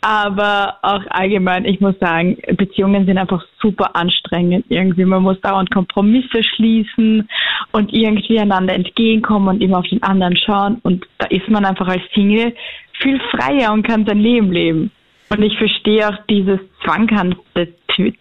Aber 0.00 0.76
auch 0.80 1.02
allgemein, 1.10 1.66
ich 1.66 1.80
muss 1.80 1.98
sagen, 2.00 2.38
Beziehungen 2.56 3.04
sind 3.04 3.18
einfach 3.18 3.44
super 3.60 3.94
anstrengend 3.94 4.64
irgendwie. 4.70 5.04
Man 5.04 5.22
muss 5.22 5.38
dauernd 5.42 5.70
Kompromisse 5.70 6.42
schließen 6.42 7.28
und 7.72 7.92
irgendwie 7.92 8.38
einander 8.38 8.74
entgegenkommen 8.74 9.48
und 9.48 9.62
immer 9.62 9.80
auf 9.80 9.88
den 9.88 10.02
anderen 10.02 10.36
schauen. 10.38 10.78
Und 10.84 11.06
da 11.18 11.26
ist 11.26 11.48
man 11.50 11.66
einfach 11.66 11.88
als 11.88 12.02
Single 12.14 12.54
viel 13.02 13.20
freier 13.30 13.74
und 13.74 13.86
kann 13.86 14.06
sein 14.06 14.20
Leben 14.20 14.52
leben. 14.52 14.90
Und 15.30 15.42
ich 15.42 15.56
verstehe 15.58 16.08
auch 16.08 16.18
dieses 16.28 16.60
zwanghafte, 16.84 17.74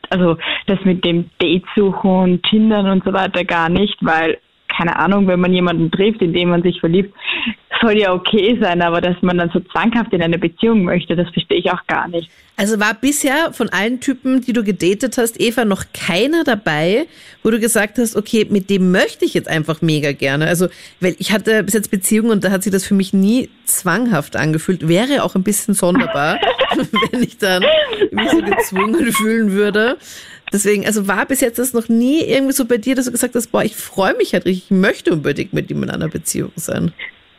also 0.09 0.37
das 0.67 0.79
mit 0.83 1.03
dem 1.03 1.29
Date 1.41 1.65
suchen 1.75 2.09
und 2.09 2.43
Tindern 2.43 2.89
und 2.89 3.03
so 3.03 3.13
weiter 3.13 3.43
gar 3.43 3.69
nicht, 3.69 3.97
weil 4.01 4.37
keine 4.75 4.97
Ahnung, 4.97 5.27
wenn 5.27 5.39
man 5.39 5.53
jemanden 5.53 5.91
trifft, 5.91 6.21
in 6.21 6.33
den 6.33 6.49
man 6.49 6.63
sich 6.63 6.79
verliebt, 6.79 7.13
soll 7.81 7.97
ja 7.97 8.13
okay 8.13 8.57
sein, 8.59 8.81
aber 8.81 9.01
dass 9.01 9.21
man 9.21 9.37
dann 9.37 9.51
so 9.51 9.59
zwanghaft 9.59 10.13
in 10.13 10.21
eine 10.23 10.39
Beziehung 10.39 10.83
möchte, 10.83 11.15
das 11.15 11.29
verstehe 11.29 11.59
ich 11.59 11.71
auch 11.71 11.85
gar 11.87 12.07
nicht. 12.07 12.29
Also 12.55 12.79
war 12.79 12.93
bisher 12.93 13.51
von 13.51 13.69
allen 13.69 13.99
Typen, 13.99 14.41
die 14.41 14.53
du 14.53 14.63
gedatet 14.63 15.17
hast, 15.17 15.41
Eva, 15.41 15.65
noch 15.65 15.85
keiner 15.91 16.43
dabei, 16.43 17.07
wo 17.41 17.49
du 17.49 17.59
gesagt 17.59 17.97
hast, 17.97 18.15
okay, 18.15 18.45
mit 18.47 18.69
dem 18.69 18.91
möchte 18.91 19.25
ich 19.25 19.33
jetzt 19.33 19.47
einfach 19.47 19.81
mega 19.81 20.11
gerne. 20.11 20.47
Also, 20.47 20.67
weil 20.99 21.15
ich 21.17 21.31
hatte 21.31 21.63
bis 21.63 21.73
jetzt 21.73 21.89
Beziehungen 21.89 22.29
und 22.29 22.43
da 22.43 22.51
hat 22.51 22.61
sich 22.61 22.71
das 22.71 22.85
für 22.85 22.93
mich 22.93 23.11
nie 23.11 23.49
zwanghaft 23.65 24.35
angefühlt. 24.35 24.87
Wäre 24.87 25.23
auch 25.23 25.33
ein 25.33 25.41
bisschen 25.41 25.73
sonderbar, 25.73 26.39
wenn 27.11 27.23
ich 27.23 27.39
dann 27.39 27.63
mich 28.11 28.29
so 28.29 28.41
gezwungen 28.43 29.11
fühlen 29.11 29.53
würde. 29.53 29.97
Deswegen, 30.51 30.85
also 30.85 31.07
war 31.07 31.25
bis 31.25 31.41
jetzt 31.41 31.57
das 31.57 31.73
noch 31.73 31.89
nie 31.89 32.21
irgendwie 32.21 32.53
so 32.53 32.65
bei 32.65 32.77
dir, 32.77 32.93
dass 32.93 33.05
du 33.05 33.11
gesagt 33.11 33.33
hast, 33.33 33.47
boah, 33.47 33.63
ich 33.63 33.75
freue 33.75 34.15
mich 34.15 34.33
halt 34.33 34.45
richtig, 34.45 34.65
ich 34.65 34.71
möchte 34.71 35.11
unbedingt 35.11 35.53
mit 35.53 35.71
ihm 35.71 35.81
in 35.81 35.89
einer 35.89 36.09
Beziehung 36.09 36.51
sein. 36.55 36.93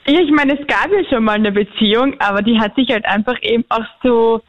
Ich 0.06 0.30
meine, 0.32 0.60
es 0.60 0.66
gab 0.66 0.90
ja 0.90 1.08
schon 1.08 1.22
mal 1.22 1.34
eine 1.34 1.52
Beziehung, 1.52 2.16
aber 2.18 2.42
die 2.42 2.58
hat 2.58 2.74
sich 2.74 2.88
halt 2.90 3.04
einfach 3.04 3.40
eben 3.42 3.64
auch 3.68 3.84
so, 4.02 4.42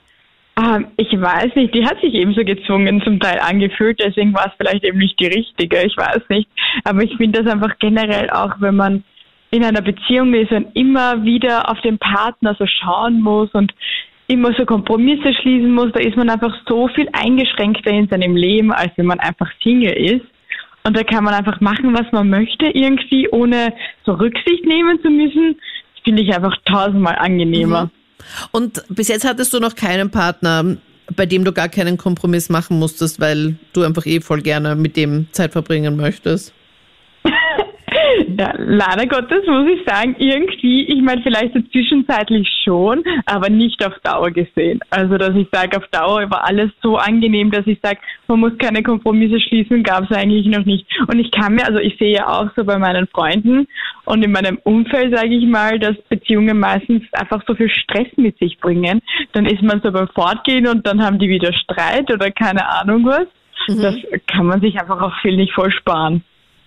ich 0.97 1.12
weiß 1.12 1.55
nicht, 1.55 1.75
die 1.75 1.85
hat 1.85 2.00
sich 2.00 2.13
eben 2.13 2.33
so 2.33 2.43
gezwungen 2.45 3.01
zum 3.03 3.19
Teil 3.19 3.39
angefühlt, 3.39 4.00
deswegen 4.00 4.33
war 4.33 4.47
es 4.47 4.53
vielleicht 4.57 4.85
eben 4.85 5.00
nicht 5.00 5.19
die 5.19 5.27
richtige, 5.27 5.83
ich 5.83 5.97
weiß 5.97 6.21
nicht. 6.29 6.50
Aber 6.85 7.03
ich 7.03 7.15
finde 7.17 7.43
das 7.43 7.51
einfach 7.51 7.77
generell 7.79 8.29
auch, 8.29 8.55
wenn 8.59 8.75
man 8.75 9.03
in 9.51 9.63
einer 9.65 9.81
Beziehung 9.81 10.33
ist 10.33 10.51
und 10.51 10.74
immer 10.75 11.24
wieder 11.24 11.69
auf 11.69 11.79
den 11.81 11.97
Partner 11.97 12.55
so 12.57 12.65
schauen 12.65 13.21
muss 13.21 13.50
und 13.53 13.74
immer 14.27 14.53
so 14.57 14.65
Kompromisse 14.65 15.33
schließen 15.33 15.74
muss, 15.74 15.91
da 15.91 16.00
ist 16.00 16.17
man 16.17 16.29
einfach 16.29 16.55
so 16.67 16.88
viel 16.89 17.07
eingeschränkter 17.12 17.91
in 17.91 18.07
seinem 18.07 18.35
Leben, 18.35 18.71
als 18.71 18.91
wenn 18.95 19.05
man 19.05 19.19
einfach 19.19 19.51
Single 19.62 19.93
ist. 19.93 20.25
Und 20.83 20.95
da 20.95 21.03
kann 21.03 21.24
man 21.24 21.33
einfach 21.33 21.59
machen, 21.62 21.93
was 21.93 22.12
man 22.12 22.29
möchte, 22.29 22.65
irgendwie, 22.67 23.27
ohne 23.29 23.74
so 24.05 24.13
Rücksicht 24.13 24.65
nehmen 24.65 25.01
zu 25.01 25.09
müssen. 25.09 25.57
Das 25.95 26.03
finde 26.03 26.24
ich 26.24 26.33
einfach 26.33 26.55
tausendmal 26.65 27.15
angenehmer. 27.15 27.85
Mhm. 27.85 28.04
Und 28.51 28.84
bis 28.89 29.07
jetzt 29.07 29.25
hattest 29.25 29.53
du 29.53 29.60
noch 29.60 29.75
keinen 29.75 30.12
Partner, 30.12 30.77
bei 31.15 31.25
dem 31.25 31.43
du 31.43 31.51
gar 31.51 31.69
keinen 31.69 31.98
Kompromiss 31.98 32.50
machen 32.50 32.79
musstest, 32.79 33.19
weil 33.19 33.57
du 33.74 33.84
einfach 33.84 34.05
eh 34.05 34.22
voll 34.22 34.41
gerne 34.41 34.75
mit 34.75 34.95
dem 34.95 35.27
Zeit 35.31 35.51
verbringen 35.51 35.95
möchtest? 35.95 36.53
Ja, 38.38 38.53
leider 38.57 39.07
Gottes 39.07 39.45
muss 39.48 39.67
ich 39.67 39.86
sagen, 39.86 40.15
irgendwie, 40.19 40.86
ich 40.86 41.01
meine 41.01 41.22
vielleicht 41.22 41.53
so 41.53 41.62
zwischenzeitlich 41.62 42.48
schon, 42.63 43.03
aber 43.25 43.50
nicht 43.50 43.86
auf 43.86 43.93
Dauer 44.03 44.31
gesehen. 44.31 44.79
Also 44.89 45.17
dass 45.17 45.36
ich 45.36 45.48
sage, 45.51 45.77
auf 45.77 45.88
Dauer 45.88 46.29
war 46.29 46.48
alles 46.48 46.72
so 46.81 46.98
angenehm, 46.98 47.51
dass 47.51 47.67
ich 47.67 47.79
sage, 47.81 48.00
man 48.27 48.39
muss 48.39 48.57
keine 48.57 48.84
Kompromisse 48.84 49.39
schließen, 49.39 49.84
gab 49.84 50.10
es 50.10 50.15
eigentlich 50.15 50.45
noch 50.48 50.65
nicht. 50.65 50.86
Und 51.07 51.19
ich 51.19 51.31
kann 51.31 51.55
mir, 51.55 51.65
also 51.65 51.79
ich 51.79 51.98
sehe 51.98 52.15
ja 52.15 52.27
auch 52.27 52.50
so 52.55 52.63
bei 52.63 52.77
meinen 52.77 53.07
Freunden 53.07 53.67
und 54.05 54.24
in 54.24 54.31
meinem 54.31 54.60
Umfeld, 54.63 55.15
sage 55.15 55.36
ich 55.36 55.45
mal, 55.45 55.79
dass 55.79 55.95
Beziehungen 56.10 56.60
meistens 56.60 57.03
einfach 57.13 57.43
so 57.48 57.55
viel 57.55 57.69
Stress 57.69 58.07
mit 58.17 58.38
sich 58.39 58.57
bringen. 58.60 59.01
Dann 59.34 59.45
ist 59.45 59.62
man 59.62 59.81
so 59.84 59.91
beim 59.91 60.07
Fortgehen 60.10 60.67
und 60.67 60.86
dann 60.88 61.03
haben 61.03 61.19
die 61.19 61.29
wieder 61.29 61.53
Streit 61.53 62.12
oder 62.12 62.31
keine 62.31 62.67
Ahnung 62.67 63.05
was. 63.05 63.27
Mhm. 63.67 63.81
Das 63.81 63.95
kann 64.27 64.45
man 64.45 64.62
sich 64.62 64.79
einfach 64.79 65.01
auch 65.01 65.13
viel 65.22 65.36
nicht 65.36 65.53
voll 65.53 65.72
sparen. 65.72 66.24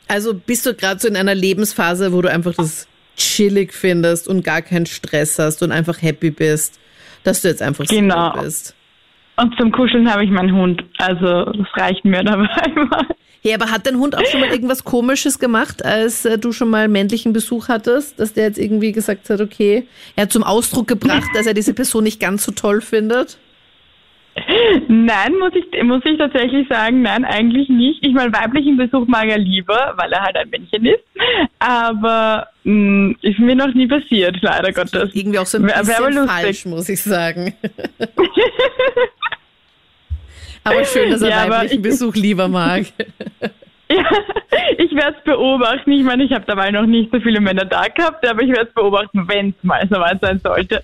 Also 0.08 0.34
bist 0.34 0.66
du 0.66 0.74
gerade 0.74 0.98
so 1.00 1.08
in 1.08 1.16
einer 1.16 1.34
Lebensphase, 1.34 2.12
wo 2.12 2.22
du 2.22 2.30
einfach 2.30 2.54
das 2.54 2.86
chillig 3.16 3.72
findest 3.72 4.28
und 4.28 4.42
gar 4.44 4.62
keinen 4.62 4.86
Stress 4.86 5.38
hast 5.38 5.62
und 5.62 5.72
einfach 5.72 6.00
happy 6.00 6.30
bist, 6.30 6.78
dass 7.24 7.42
du 7.42 7.48
jetzt 7.48 7.62
einfach 7.62 7.84
Genau. 7.86 8.30
Single 8.32 8.42
bist. 8.44 8.74
Und 9.36 9.54
zum 9.56 9.70
Kuscheln 9.70 10.10
habe 10.10 10.24
ich 10.24 10.30
meinen 10.30 10.52
Hund. 10.54 10.82
Also 10.98 11.44
das 11.44 11.66
reicht 11.76 12.04
mir 12.04 12.24
dabei 12.24 12.48
immer. 12.74 13.06
Hey, 13.40 13.54
aber 13.54 13.70
hat 13.70 13.86
dein 13.86 13.98
Hund 13.98 14.16
auch 14.16 14.26
schon 14.26 14.40
mal 14.40 14.50
irgendwas 14.50 14.82
Komisches 14.82 15.38
gemacht, 15.38 15.84
als 15.84 16.24
äh, 16.24 16.38
du 16.38 16.50
schon 16.50 16.70
mal 16.70 16.88
männlichen 16.88 17.32
Besuch 17.32 17.68
hattest, 17.68 18.18
dass 18.18 18.32
der 18.32 18.44
jetzt 18.46 18.58
irgendwie 18.58 18.90
gesagt 18.90 19.30
hat, 19.30 19.40
okay, 19.40 19.86
er 20.16 20.22
hat 20.22 20.32
zum 20.32 20.42
Ausdruck 20.42 20.88
gebracht, 20.88 21.28
dass 21.34 21.46
er 21.46 21.54
diese 21.54 21.72
Person 21.72 22.02
nicht 22.02 22.18
ganz 22.18 22.42
so 22.44 22.50
toll 22.50 22.80
findet? 22.80 23.38
Nein, 24.88 25.34
muss 25.38 25.52
ich, 25.54 25.82
muss 25.82 26.02
ich 26.04 26.18
tatsächlich 26.18 26.66
sagen, 26.68 27.02
nein, 27.02 27.24
eigentlich 27.24 27.68
nicht. 27.68 28.04
Ich 28.04 28.12
meine, 28.12 28.32
weiblichen 28.32 28.76
Besuch 28.76 29.06
mag 29.06 29.26
er 29.28 29.38
lieber, 29.38 29.94
weil 29.96 30.12
er 30.12 30.22
halt 30.22 30.36
ein 30.36 30.48
Männchen 30.50 30.84
ist. 30.86 31.02
Aber 31.58 32.46
mh, 32.64 33.14
ist 33.22 33.38
mir 33.38 33.54
noch 33.56 33.72
nie 33.74 33.86
passiert, 33.86 34.36
leider 34.42 34.72
Gottes. 34.72 35.10
Irgendwie 35.14 35.38
auch 35.38 35.46
so 35.46 35.58
ein 35.58 35.64
Wär- 35.64 35.86
wär 35.86 35.98
aber 35.98 36.06
bisschen 36.08 36.22
lustig. 36.22 36.42
falsch, 36.42 36.66
muss 36.66 36.88
ich 36.88 37.02
sagen. 37.02 37.54
aber 40.64 40.84
schön, 40.84 41.10
dass 41.10 41.22
er 41.22 41.30
Ja, 41.30 41.48
weiblichen 41.50 41.76
ich- 41.76 41.82
Besuch 41.82 42.14
lieber 42.14 42.48
mag. 42.48 42.86
Ja, 43.90 44.04
ich 44.76 44.94
werde 44.94 45.16
es 45.16 45.24
beobachten. 45.24 45.90
Ich 45.92 46.02
meine, 46.02 46.22
ich 46.22 46.30
habe 46.32 46.44
dabei 46.46 46.70
noch 46.70 46.84
nicht 46.84 47.10
so 47.10 47.18
viele 47.20 47.40
Männer 47.40 47.64
da 47.64 47.84
gehabt, 47.88 48.22
aber 48.28 48.42
ich 48.42 48.50
werde 48.50 48.68
es 48.68 48.74
beobachten, 48.74 49.26
wenn 49.26 49.48
es 49.48 49.54
mal 49.64 49.88
soweit 49.90 50.20
sein 50.20 50.38
sollte. 50.44 50.82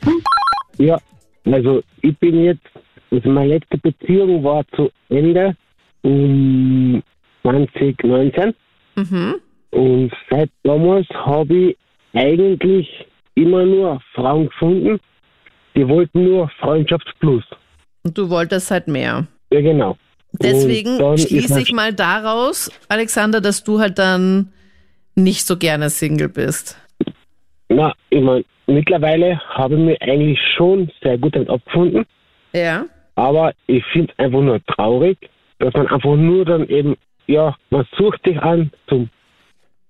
Ja, 0.79 0.97
also 1.45 1.83
ich 2.01 2.17
bin 2.19 2.45
jetzt, 2.45 2.65
also 3.11 3.29
meine 3.29 3.55
letzte 3.55 3.79
Beziehung 3.79 4.43
war 4.45 4.65
zu 4.77 4.91
Ende 5.09 5.57
um 6.03 7.03
2019 7.43 8.55
Mhm. 8.97 9.35
und 9.71 10.13
seit 10.31 10.51
damals 10.63 11.07
habe 11.11 11.55
ich 11.71 11.77
eigentlich 12.13 12.89
immer 13.35 13.65
nur 13.65 14.01
Frauen 14.15 14.47
gefunden, 14.49 15.01
die 15.77 15.87
wollten 15.89 16.25
nur 16.25 16.49
Freundschaft 16.61 17.07
plus. 17.19 17.43
Und 18.05 18.17
du 18.17 18.31
wolltest 18.31 18.71
halt 18.71 18.87
mehr. 18.87 19.27
Ja, 19.51 19.61
genau. 19.61 19.97
Deswegen 20.33 20.99
schließe 21.19 21.61
ich 21.61 21.73
mal 21.73 21.93
daraus, 21.93 22.71
Alexander, 22.89 23.41
dass 23.41 23.65
du 23.65 23.81
halt 23.81 23.99
dann 23.99 24.53
nicht 25.17 25.47
so 25.47 25.57
gerne 25.57 25.91
Single 25.91 26.29
bist. 26.29 26.77
Na, 27.69 27.93
ich 28.11 28.21
mein, 28.23 28.45
mittlerweile 28.67 29.41
habe 29.49 29.75
ich 29.75 29.81
mich 29.81 30.03
eigentlich 30.03 30.39
schon 30.57 30.91
sehr 31.03 31.19
gut 31.19 31.35
damit 31.35 31.51
abgefunden, 31.51 32.05
Ja. 32.53 32.85
Aber 33.17 33.53
ich 33.67 33.85
finde 33.93 34.13
es 34.13 34.19
einfach 34.25 34.41
nur 34.41 34.65
traurig, 34.67 35.19
dass 35.59 35.73
man 35.75 35.87
einfach 35.89 36.17
nur 36.17 36.45
dann 36.45 36.69
eben, 36.69 36.97
ja, 37.27 37.55
man 37.71 37.87
sucht 37.97 38.21
sich 38.25 38.39
an 38.39 38.71
zum 38.89 39.09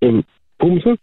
eben 0.01 0.23
Bumsen 0.57 0.97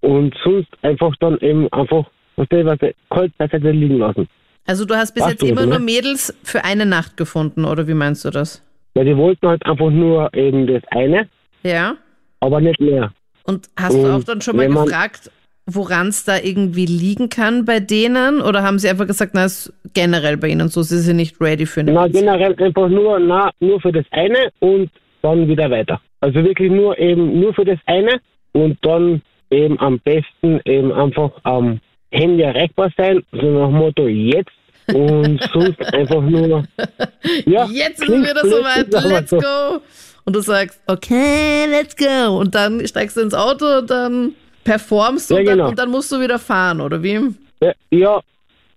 und 0.00 0.34
sonst 0.42 0.68
einfach 0.82 1.14
dann 1.20 1.38
eben 1.38 1.70
einfach, 1.72 2.04
was 2.36 2.48
der, 2.48 2.64
was 2.66 2.78
der 2.78 2.94
kalt 3.10 3.36
beiseite 3.38 3.70
liegen 3.70 3.98
lassen. 3.98 4.28
Also 4.66 4.84
du 4.84 4.94
hast 4.94 5.12
bis 5.14 5.22
Warst 5.22 5.32
jetzt 5.34 5.42
du, 5.42 5.46
immer 5.46 5.66
nur 5.66 5.78
Mädels 5.78 6.36
für 6.42 6.64
eine 6.64 6.86
Nacht 6.86 7.16
gefunden, 7.16 7.64
oder 7.64 7.86
wie 7.88 7.94
meinst 7.94 8.24
du 8.24 8.30
das? 8.30 8.64
Weil 8.94 9.04
die 9.04 9.16
wollten 9.16 9.46
halt 9.46 9.64
einfach 9.66 9.90
nur 9.90 10.32
eben 10.34 10.66
das 10.66 10.82
eine, 10.90 11.28
Ja. 11.62 11.96
aber 12.40 12.60
nicht 12.60 12.80
mehr. 12.80 13.12
Und 13.44 13.68
hast 13.78 13.94
du 13.94 14.00
Und 14.02 14.10
auch 14.10 14.24
dann 14.24 14.40
schon 14.40 14.56
mal 14.56 14.68
gefragt, 14.68 15.30
woran 15.74 16.08
es 16.08 16.24
da 16.24 16.38
irgendwie 16.38 16.86
liegen 16.86 17.28
kann 17.28 17.64
bei 17.64 17.80
denen? 17.80 18.40
Oder 18.40 18.62
haben 18.62 18.78
sie 18.78 18.88
einfach 18.88 19.06
gesagt, 19.06 19.32
na, 19.34 19.44
ist 19.44 19.72
generell 19.94 20.36
bei 20.36 20.48
ihnen 20.48 20.68
so, 20.68 20.82
sie 20.82 20.98
sind 20.98 21.16
nicht 21.16 21.40
ready 21.40 21.66
für 21.66 21.80
eine 21.80 21.92
Na, 21.92 22.06
Beziehung? 22.06 22.26
generell 22.26 22.54
einfach 22.62 22.88
nur, 22.88 23.18
na, 23.18 23.50
nur 23.60 23.80
für 23.80 23.92
das 23.92 24.04
eine 24.10 24.50
und 24.60 24.90
dann 25.22 25.48
wieder 25.48 25.70
weiter. 25.70 26.00
Also 26.20 26.42
wirklich 26.44 26.70
nur 26.70 26.98
eben 26.98 27.40
nur 27.40 27.54
für 27.54 27.64
das 27.64 27.78
eine 27.86 28.20
und 28.52 28.78
dann 28.82 29.22
eben 29.50 29.78
am 29.80 29.98
besten 30.00 30.60
eben 30.64 30.92
einfach 30.92 31.30
am 31.44 31.80
Handy 32.12 32.42
erreichbar 32.42 32.90
sein, 32.96 33.22
so 33.32 33.46
nach 33.46 33.68
dem 33.68 33.76
Motto 33.76 34.06
jetzt 34.08 34.50
und 34.92 35.40
sonst 35.52 35.80
einfach 35.94 36.22
nur. 36.22 36.64
Ja, 37.46 37.66
Jetzt 37.66 38.02
klingt 38.02 38.24
wieder 38.24 38.40
blöd, 38.42 38.52
soweit, 38.52 39.04
let's 39.04 39.30
go. 39.30 39.80
Und 40.24 40.36
du 40.36 40.40
sagst, 40.40 40.80
okay, 40.86 41.66
let's 41.70 41.96
go. 41.96 42.38
Und 42.38 42.54
dann 42.54 42.86
steigst 42.86 43.16
du 43.16 43.20
ins 43.20 43.34
Auto 43.34 43.78
und 43.78 43.90
dann 43.90 44.32
performst 44.64 45.30
du 45.30 45.34
Ja, 45.34 45.40
und, 45.40 45.46
dann, 45.46 45.56
genau. 45.58 45.68
und 45.70 45.78
dann 45.78 45.90
musst 45.90 46.10
du 46.12 46.20
wieder 46.20 46.38
fahren, 46.38 46.80
oder 46.80 47.02
wie? 47.02 47.20
Ja, 47.60 47.72
ja, 47.90 48.20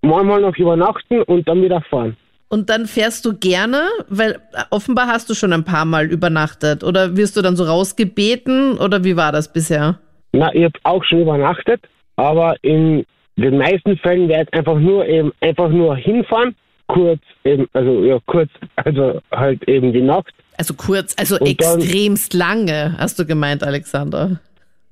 manchmal 0.02 0.40
noch 0.40 0.56
übernachten 0.56 1.22
und 1.22 1.46
dann 1.48 1.62
wieder 1.62 1.80
fahren. 1.82 2.16
Und 2.48 2.70
dann 2.70 2.86
fährst 2.86 3.24
du 3.24 3.34
gerne, 3.36 3.82
weil 4.08 4.32
äh, 4.52 4.62
offenbar 4.70 5.06
hast 5.08 5.28
du 5.28 5.34
schon 5.34 5.52
ein 5.52 5.64
paar 5.64 5.84
Mal 5.84 6.06
übernachtet. 6.06 6.84
Oder 6.84 7.16
wirst 7.16 7.36
du 7.36 7.42
dann 7.42 7.56
so 7.56 7.64
rausgebeten? 7.64 8.78
Oder 8.78 9.02
wie 9.02 9.16
war 9.16 9.32
das 9.32 9.52
bisher? 9.52 9.98
Na, 10.32 10.54
ich 10.54 10.64
habe 10.64 10.78
auch 10.84 11.02
schon 11.04 11.22
übernachtet, 11.22 11.80
aber 12.16 12.54
in 12.62 13.04
den 13.36 13.58
meisten 13.58 13.96
Fällen 13.98 14.28
wäre 14.28 14.42
es 14.42 14.52
einfach 14.52 14.78
nur 14.78 15.04
eben 15.06 15.32
einfach 15.40 15.68
nur 15.70 15.96
hinfahren, 15.96 16.54
kurz 16.86 17.20
eben, 17.44 17.66
also 17.72 18.04
ja 18.04 18.18
kurz, 18.26 18.50
also 18.76 19.20
halt 19.32 19.66
eben 19.68 19.92
die 19.92 20.02
Nacht. 20.02 20.32
Also 20.56 20.74
kurz, 20.74 21.14
also 21.18 21.36
Und 21.38 21.60
dann- 21.60 21.80
extremst 21.80 22.34
lange, 22.34 22.94
hast 22.98 23.18
du 23.18 23.26
gemeint, 23.26 23.64
Alexander. 23.64 24.38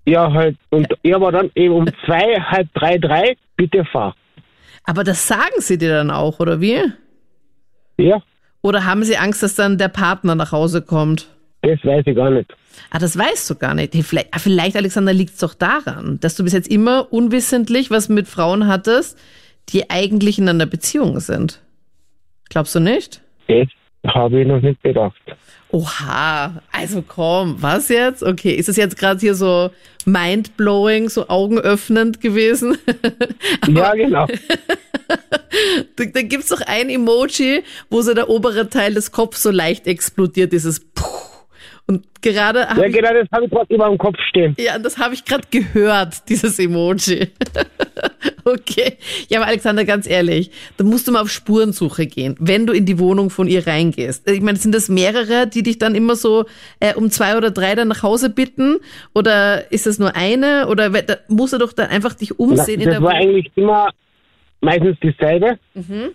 Ja, 0.05 0.33
halt, 0.33 0.57
und 0.71 0.89
ja, 1.03 1.17
aber 1.17 1.31
dann 1.33 1.51
eben 1.55 1.75
um 1.75 1.87
zwei, 2.05 2.41
halb 2.41 2.69
drei, 2.75 2.99
drei, 2.99 3.37
bitte 3.57 3.85
fahr. 3.85 4.15
Aber 4.85 5.05
das 5.05 5.29
sagen 5.29 5.61
sie 5.61 5.79
dir 5.79 5.91
dann 5.91 6.11
auch, 6.11 6.41
oder 6.41 6.61
wie? 6.61 6.81
Ja, 7.99 8.21
Oder 8.63 8.85
haben 8.85 9.05
sie 9.05 9.17
Angst, 9.17 9.43
dass 9.43 9.55
dann 9.55 9.79
der 9.79 9.89
Partner 9.89 10.35
nach 10.35 10.53
Hause 10.53 10.83
kommt? 10.83 11.29
das 11.65 11.79
weiß 11.85 12.05
ich 12.07 12.17
gar 12.17 12.31
nicht. 12.31 12.53
Ah, 12.91 12.99
das 12.99 13.17
weißt 13.17 13.49
du 13.51 13.55
gar 13.55 13.75
nicht. 13.75 13.95
Hey, 13.95 14.03
Vielleicht, 14.03 14.35
ah, 14.35 14.39
vielleicht 14.41 14.75
Alexander, 14.77 15.13
liegt 15.13 15.35
es 15.35 15.39
doch 15.39 15.55
daran, 15.55 16.19
dass 16.21 16.35
du 16.35 16.43
bis 16.43 16.53
jetzt 16.53 16.67
immer 16.69 17.13
unwissentlich 17.13 17.91
was 17.93 18.09
mit 18.09 18.27
Frauen 18.27 18.67
hattest, 18.67 19.17
die 19.69 19.89
eigentlich 19.89 20.39
in 20.41 20.49
einer 20.49 20.67
Beziehung 20.67 21.21
sind. 21.21 21.61
Glaubst 22.49 22.75
du 22.75 22.81
nicht? 22.81 23.21
Das 23.47 23.69
habe 24.07 24.41
ich 24.41 24.47
noch 24.47 24.61
nicht 24.61 24.83
bedacht. 24.83 25.21
Oha, 25.71 26.61
also 26.71 27.03
komm, 27.07 27.57
was 27.61 27.89
jetzt? 27.89 28.23
Okay, 28.23 28.53
ist 28.53 28.69
es 28.69 28.77
jetzt 28.77 28.99
gerade 28.99 29.21
hier 29.21 29.35
so 29.35 29.71
mindblowing, 30.05 31.09
so 31.09 31.29
augenöffnend 31.29 32.21
gewesen? 32.21 32.77
Ja, 33.69 33.95
genau. 33.95 34.27
da 35.97 36.05
da 36.05 36.23
gibt's 36.23 36.49
doch 36.49 36.61
ein 36.67 36.91
Emoji, 36.91 37.63
wo 37.91 38.03
so 38.03 38.13
der 38.13 38.29
obere 38.29 38.69
Teil 38.69 38.93
des 38.95 39.13
Kopfs 39.13 39.43
so 39.43 39.51
leicht 39.51 39.87
explodiert, 39.87 40.53
dieses 40.53 40.81
Puh. 40.81 41.05
Und 41.87 42.05
gerade 42.23 42.61
Ja, 42.61 42.83
ich, 42.85 42.93
genau, 42.93 43.13
das 43.13 43.29
habe 43.33 43.45
ich 43.47 43.51
gerade 43.51 43.75
über 43.75 43.89
dem 43.89 43.99
Kopf 43.99 44.17
stehen. 44.29 44.55
ja, 44.59 44.79
das 44.79 44.99
habe 44.99 45.15
ich 45.15 45.25
gerade 45.25 45.45
gehört, 45.51 46.29
dieses 46.29 46.59
Emoji. 46.59 47.29
okay. 48.45 48.97
Ja, 49.29 49.41
aber 49.41 49.49
Alexander, 49.49 49.85
ganz 49.85 50.09
ehrlich, 50.09 50.51
da 50.77 50.85
musst 50.85 51.07
du 51.07 51.13
mal 51.13 51.21
auf 51.21 51.31
Spurensuche 51.31 52.07
gehen, 52.07 52.37
wenn 52.39 52.67
du 52.67 52.73
in 52.73 52.87
die 52.87 52.99
Wohnung 52.99 53.31
von 53.31 53.49
ihr 53.49 53.67
reingehst. 53.67 54.29
Ich 54.29 54.41
meine, 54.41 54.59
sind 54.59 54.75
das 54.75 54.89
mehrere, 54.89 55.47
die 55.47 55.63
dich 55.63 55.79
dann 55.79 55.95
immer 55.95 56.17
so 56.17 56.45
äh, 56.81 56.95
um 56.95 57.11
zwei 57.11 57.37
oder 57.37 57.51
drei 57.51 57.75
dann 57.75 57.89
nach 57.89 58.03
Hause 58.03 58.31
bitten? 58.31 58.79
Oder 59.15 59.71
ist 59.73 59.87
das 59.87 59.99
nur 59.99 60.17
eine? 60.17 60.69
Oder 60.69 60.91
da 60.91 61.17
musst 61.29 61.53
du 61.53 61.59
doch 61.59 61.73
dann 61.73 61.91
einfach 61.91 62.15
dich 62.15 62.31
Na, 62.31 62.45
umsehen 62.45 62.81
in 62.81 62.87
das 62.87 62.95
der 62.99 63.03
war 63.03 63.13
Wohnung? 63.13 63.23
eigentlich 63.29 63.53
immer 63.55 63.89
meistens 64.61 64.97
dieselbe. 65.03 65.59
Mhm. 65.75 66.11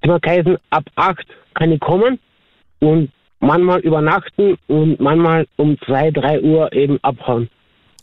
Es 0.00 0.08
war 0.08 0.20
geheißen, 0.20 0.56
ab 0.70 0.84
acht 0.96 1.26
kann 1.54 1.70
ich 1.72 1.80
kommen 1.80 2.18
und 2.80 3.10
manchmal 3.40 3.80
übernachten 3.80 4.56
und 4.68 4.98
manchmal 5.00 5.46
um 5.56 5.78
zwei, 5.86 6.10
drei 6.10 6.40
Uhr 6.40 6.72
eben 6.72 6.98
abhauen. 7.02 7.48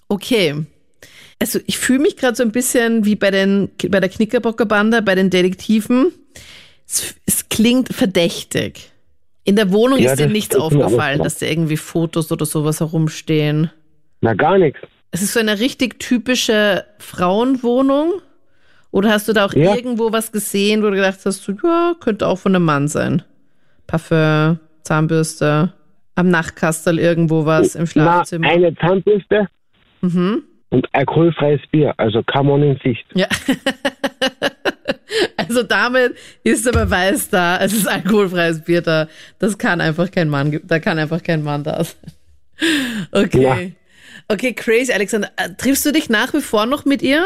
Okay. 0.08 0.66
Also 1.42 1.60
ich 1.68 1.78
fühle 1.78 2.00
mich 2.00 2.18
gerade 2.18 2.36
so 2.36 2.44
ein 2.44 2.52
bisschen 2.52 3.06
wie 3.06 3.16
bei, 3.16 3.32
den, 3.32 3.70
bei 3.90 4.00
der 4.00 4.10
Knickerbockerbande, 4.10 5.02
bei 5.02 5.16
den 5.16 5.30
Detektiven. 5.30 6.12
Es, 6.88 7.16
es 7.26 7.48
klingt 7.50 7.94
verdächtig. 7.94 8.92
In 9.46 9.56
der 9.56 9.72
Wohnung 9.72 10.00
Ja, 10.00 10.12
ist 10.12 10.20
dir 10.20 10.28
nichts 10.28 10.56
ist 10.56 10.62
aufgefallen, 10.62 11.24
dass 11.24 11.40
da 11.40 11.46
irgendwie 11.46 11.78
Fotos 11.78 12.32
oder 12.32 12.46
sowas 12.46 12.82
herumstehen. 12.82 13.72
Na, 14.22 14.34
gar 14.34 14.58
nichts. 14.58 14.80
Es 15.12 15.22
ist 15.22 15.34
so 15.34 15.40
eine 15.40 15.60
richtig 15.60 16.00
typische 16.00 16.86
Frauenwohnung. 17.00 18.14
Oder 18.92 19.12
hast 19.12 19.28
du 19.28 19.34
da 19.34 19.46
auch 19.46 19.54
Ja. 19.54 19.76
irgendwo 19.76 20.12
was 20.12 20.32
gesehen, 20.32 20.82
wo 20.84 20.88
du 20.90 20.96
gedacht 20.96 21.20
hast, 21.24 21.44
so, 21.44 21.54
ja, 21.64 21.94
könnte 22.00 22.28
auch 22.28 22.38
von 22.40 22.54
einem 22.56 22.66
Mann 22.66 22.88
sein? 22.88 23.24
Parfum, 23.88 24.60
Zahnbürste, 24.84 25.74
am 26.16 26.30
Nachtkastel 26.30 27.00
irgendwo 27.00 27.46
was 27.46 27.76
im 27.76 27.82
Na, 27.84 27.88
Schlafzimmer. 27.88 28.48
eine 28.50 28.76
Zahnbürste 28.76 29.48
mhm. 30.02 30.44
Und 30.70 30.88
alkoholfreies 30.94 31.62
Bier, 31.72 31.94
also 31.98 32.22
kann 32.24 32.46
man 32.46 32.62
in 32.64 32.80
Sicht. 32.84 33.06
Ja. 33.16 33.28
also 35.38 35.64
damit 35.64 36.16
ist 36.44 36.66
der 36.66 36.72
Beweis 36.72 37.30
da, 37.30 37.58
es 37.58 37.74
ist 37.74 37.88
alkoholfreies 37.88 38.64
Bier 38.64 38.82
da. 38.82 39.08
Das 39.40 39.58
kann 39.58 39.82
einfach 39.82 40.12
kein 40.12 40.30
Mann, 40.30 40.60
da 40.64 40.80
kann 40.80 41.00
einfach 41.00 41.24
kein 41.24 41.44
Mann 41.44 41.64
da 41.64 41.84
sein. 41.84 42.12
Okay. 43.14 43.74
Okay, 44.28 44.54
crazy, 44.54 44.92
Alexander. 44.92 45.30
Äh, 45.38 45.50
Triffst 45.58 45.86
du 45.86 45.94
dich 45.94 46.10
nach 46.10 46.34
wie 46.34 46.42
vor 46.42 46.66
noch 46.66 46.84
mit 46.84 47.02
ihr? 47.02 47.26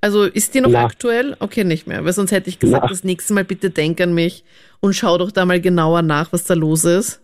Also 0.00 0.24
ist 0.24 0.54
die 0.54 0.60
noch 0.60 0.70
Na. 0.70 0.84
aktuell? 0.84 1.36
Okay, 1.40 1.64
nicht 1.64 1.86
mehr. 1.88 2.04
Weil 2.04 2.12
sonst 2.12 2.30
hätte 2.30 2.48
ich 2.48 2.60
gesagt, 2.60 2.84
Na. 2.84 2.88
das 2.88 3.02
nächste 3.04 3.34
Mal 3.34 3.44
bitte 3.44 3.70
denk 3.70 4.00
an 4.00 4.14
mich 4.14 4.44
und 4.78 4.94
schau 4.94 5.18
doch 5.18 5.32
da 5.32 5.44
mal 5.44 5.60
genauer 5.60 6.02
nach, 6.02 6.32
was 6.32 6.44
da 6.44 6.54
los 6.54 6.84
ist. 6.84 7.20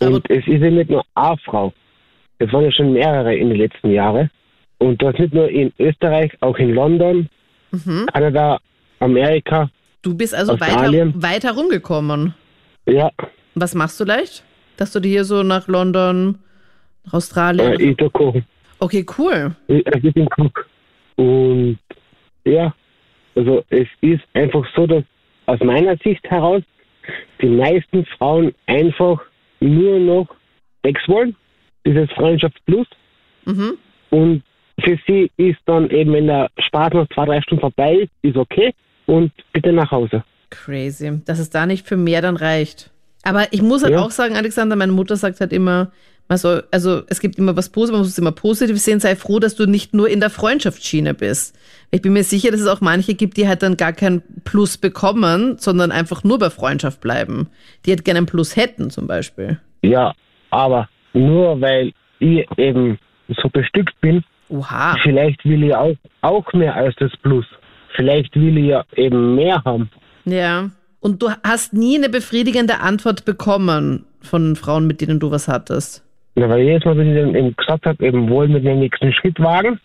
Aber 0.00 0.14
Und 0.14 0.30
es 0.30 0.46
ist 0.46 0.60
ja 0.62 0.70
nicht 0.70 0.88
nur 0.88 1.04
eine 1.16 1.36
Frau. 1.44 1.72
es 2.38 2.50
waren 2.52 2.64
ja 2.64 2.72
schon 2.72 2.92
mehrere 2.92 3.34
in 3.34 3.48
den 3.50 3.58
letzten 3.58 3.90
Jahren. 3.90 4.30
Und 4.78 5.02
das 5.02 5.18
nicht 5.18 5.32
nur 5.32 5.48
in 5.48 5.72
Österreich, 5.78 6.32
auch 6.40 6.56
in 6.58 6.74
London, 6.74 7.28
Kanada, 8.12 8.58
Amerika. 9.00 9.70
Du 10.02 10.14
bist 10.16 10.34
also 10.34 10.52
weiter, 10.60 10.74
Australien. 10.76 11.14
weiter 11.22 11.52
rumgekommen. 11.52 12.34
Ja, 12.86 13.10
Was 13.54 13.74
machst 13.74 13.98
du 14.00 14.04
leicht? 14.04 14.44
Dass 14.76 14.92
du 14.92 15.00
dir 15.00 15.08
hier 15.08 15.24
so 15.24 15.42
nach 15.42 15.66
London, 15.68 16.38
nach 17.04 17.14
Australien. 17.14 17.80
äh, 17.80 17.90
ich 17.90 18.12
kochen. 18.12 18.44
okay, 18.78 19.04
cool. 19.18 19.56
Ich, 19.68 19.84
ich 19.86 20.14
bin 20.14 20.28
Cook. 20.36 20.66
Und 21.16 21.78
ja, 22.44 22.74
also 23.34 23.64
es 23.70 23.88
ist 24.02 24.22
einfach 24.34 24.64
so, 24.76 24.86
dass 24.86 25.02
aus 25.46 25.60
meiner 25.60 25.96
Sicht 25.98 26.22
heraus 26.24 26.62
die 27.40 27.48
meisten 27.48 28.04
Frauen 28.18 28.54
einfach 28.66 29.20
nur 29.60 29.98
noch 29.98 30.28
Sex 30.84 31.00
wollen, 31.08 31.34
dieses 31.86 32.10
Freundschaft 32.12 32.56
Plus. 32.66 32.86
Mhm. 33.44 33.78
Und 34.10 34.42
für 34.82 34.98
sie 35.06 35.30
ist 35.36 35.58
dann 35.66 35.90
eben, 35.90 36.12
wenn 36.12 36.26
der 36.26 36.48
Spaß 36.58 36.92
nach 36.94 37.06
zwei, 37.14 37.24
drei 37.26 37.40
Stunden 37.42 37.60
vorbei 37.62 37.94
ist, 37.94 38.10
ist 38.22 38.36
okay 38.36 38.74
und 39.06 39.32
bitte 39.52 39.72
nach 39.72 39.90
Hause. 39.90 40.22
Crazy, 40.50 41.20
dass 41.24 41.38
es 41.38 41.50
da 41.50 41.66
nicht 41.66 41.86
für 41.86 41.96
mehr 41.96 42.22
dann 42.22 42.36
reicht. 42.36 42.90
Aber 43.22 43.52
ich 43.52 43.62
muss 43.62 43.82
halt 43.82 43.94
Ja. 43.94 44.00
auch 44.02 44.10
sagen, 44.10 44.36
Alexander, 44.36 44.76
meine 44.76 44.92
Mutter 44.92 45.16
sagt 45.16 45.40
halt 45.40 45.52
immer, 45.52 45.90
man 46.28 46.38
soll, 46.38 46.64
also 46.72 47.02
es 47.08 47.20
gibt 47.20 47.38
immer 47.38 47.56
was 47.56 47.70
Positives, 47.70 47.92
man 47.92 48.00
muss 48.00 48.08
es 48.08 48.18
immer 48.18 48.32
positiv 48.32 48.78
sehen, 48.78 49.00
sei 49.00 49.16
froh, 49.16 49.38
dass 49.38 49.54
du 49.54 49.66
nicht 49.66 49.94
nur 49.94 50.08
in 50.08 50.20
der 50.20 50.30
Freundschaftsschiene 50.30 51.14
bist. 51.14 51.56
Ich 51.92 52.02
bin 52.02 52.12
mir 52.12 52.24
sicher, 52.24 52.50
dass 52.50 52.60
es 52.60 52.66
auch 52.66 52.80
manche 52.80 53.14
gibt, 53.14 53.36
die 53.36 53.46
halt 53.48 53.62
dann 53.62 53.76
gar 53.76 53.92
kein 53.92 54.22
Plus 54.44 54.76
bekommen, 54.76 55.56
sondern 55.58 55.92
einfach 55.92 56.24
nur 56.24 56.38
bei 56.38 56.50
Freundschaft 56.50 57.00
bleiben. 57.00 57.48
Die 57.84 57.90
halt 57.90 58.04
gerne 58.04 58.18
ein 58.18 58.26
Plus 58.26 58.56
hätten, 58.56 58.90
zum 58.90 59.06
Beispiel. 59.06 59.60
Ja, 59.82 60.12
aber 60.50 60.88
nur 61.12 61.60
weil 61.60 61.92
ich 62.18 62.46
eben 62.56 62.98
so 63.28 63.48
bestückt 63.48 63.94
bin, 64.00 64.24
Oha. 64.48 64.96
vielleicht 65.02 65.44
will 65.44 65.64
ich 65.64 65.74
auch, 65.74 65.94
auch 66.22 66.52
mehr 66.52 66.74
als 66.74 66.94
das 66.96 67.12
Plus. 67.22 67.44
Vielleicht 67.96 68.34
will 68.36 68.58
ich 68.58 68.66
ja 68.66 68.84
eben 68.94 69.34
mehr 69.34 69.62
haben. 69.64 69.90
Ja. 70.24 70.70
Und 71.00 71.22
du 71.22 71.30
hast 71.44 71.72
nie 71.72 71.96
eine 71.96 72.08
befriedigende 72.08 72.80
Antwort 72.80 73.24
bekommen 73.24 74.04
von 74.22 74.56
Frauen, 74.56 74.86
mit 74.86 75.00
denen 75.00 75.20
du 75.20 75.30
was 75.30 75.48
hattest. 75.48 76.04
Ja, 76.34 76.48
weil 76.48 76.60
jedes 76.60 76.84
Mal, 76.84 76.96
wenn 76.98 77.10
ich 77.14 77.20
dann 77.22 77.34
eben 77.34 77.56
gesagt 77.56 77.86
habe, 77.86 78.04
eben 78.04 78.28
wollen 78.28 78.52
wir 78.52 78.60
den 78.60 78.80
nächsten 78.80 79.12
Schritt 79.12 79.38
wagen, 79.40 79.80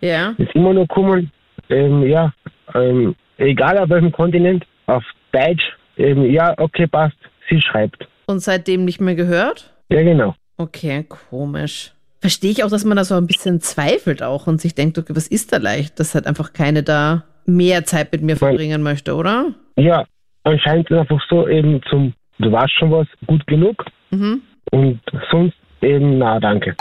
Ja. 0.00 0.34
ist 0.36 0.54
immer 0.54 0.74
nur 0.74 0.86
kommen, 0.88 1.30
ähm, 1.70 2.02
ja, 2.06 2.32
ähm, 2.74 3.14
egal 3.38 3.78
auf 3.78 3.88
welchem 3.88 4.12
Kontinent, 4.12 4.66
auf 4.86 5.02
Deutsch, 5.32 5.62
eben, 5.96 6.30
ja, 6.30 6.54
okay, 6.58 6.86
passt, 6.86 7.16
sie 7.48 7.60
schreibt. 7.60 8.06
Und 8.26 8.40
seitdem 8.40 8.84
nicht 8.84 9.00
mehr 9.00 9.14
gehört? 9.14 9.72
Ja, 9.88 10.02
genau. 10.02 10.34
Okay, 10.58 11.04
komisch. 11.08 11.92
Verstehe 12.24 12.52
ich 12.52 12.64
auch, 12.64 12.70
dass 12.70 12.86
man 12.86 12.96
da 12.96 13.04
so 13.04 13.16
ein 13.16 13.26
bisschen 13.26 13.60
zweifelt 13.60 14.22
auch 14.22 14.46
und 14.46 14.58
sich 14.58 14.74
denkt, 14.74 14.96
okay, 14.96 15.14
was 15.14 15.28
ist 15.28 15.52
da 15.52 15.58
leicht, 15.58 16.00
dass 16.00 16.14
halt 16.14 16.26
einfach 16.26 16.54
keine 16.54 16.82
da 16.82 17.24
mehr 17.44 17.84
Zeit 17.84 18.12
mit 18.12 18.22
mir 18.22 18.38
verbringen 18.38 18.82
möchte, 18.82 19.14
oder? 19.14 19.48
Ja, 19.76 20.06
anscheinend 20.44 20.90
ist 20.90 20.96
einfach 20.96 21.20
so 21.28 21.46
eben 21.46 21.82
zum, 21.90 22.14
du 22.38 22.50
weißt 22.50 22.72
schon 22.78 22.90
was, 22.92 23.06
gut 23.26 23.46
genug 23.46 23.84
Mhm. 24.10 24.40
und 24.70 25.00
sonst 25.30 25.52
eben, 25.82 26.16
na, 26.16 26.40
danke. 26.40 26.74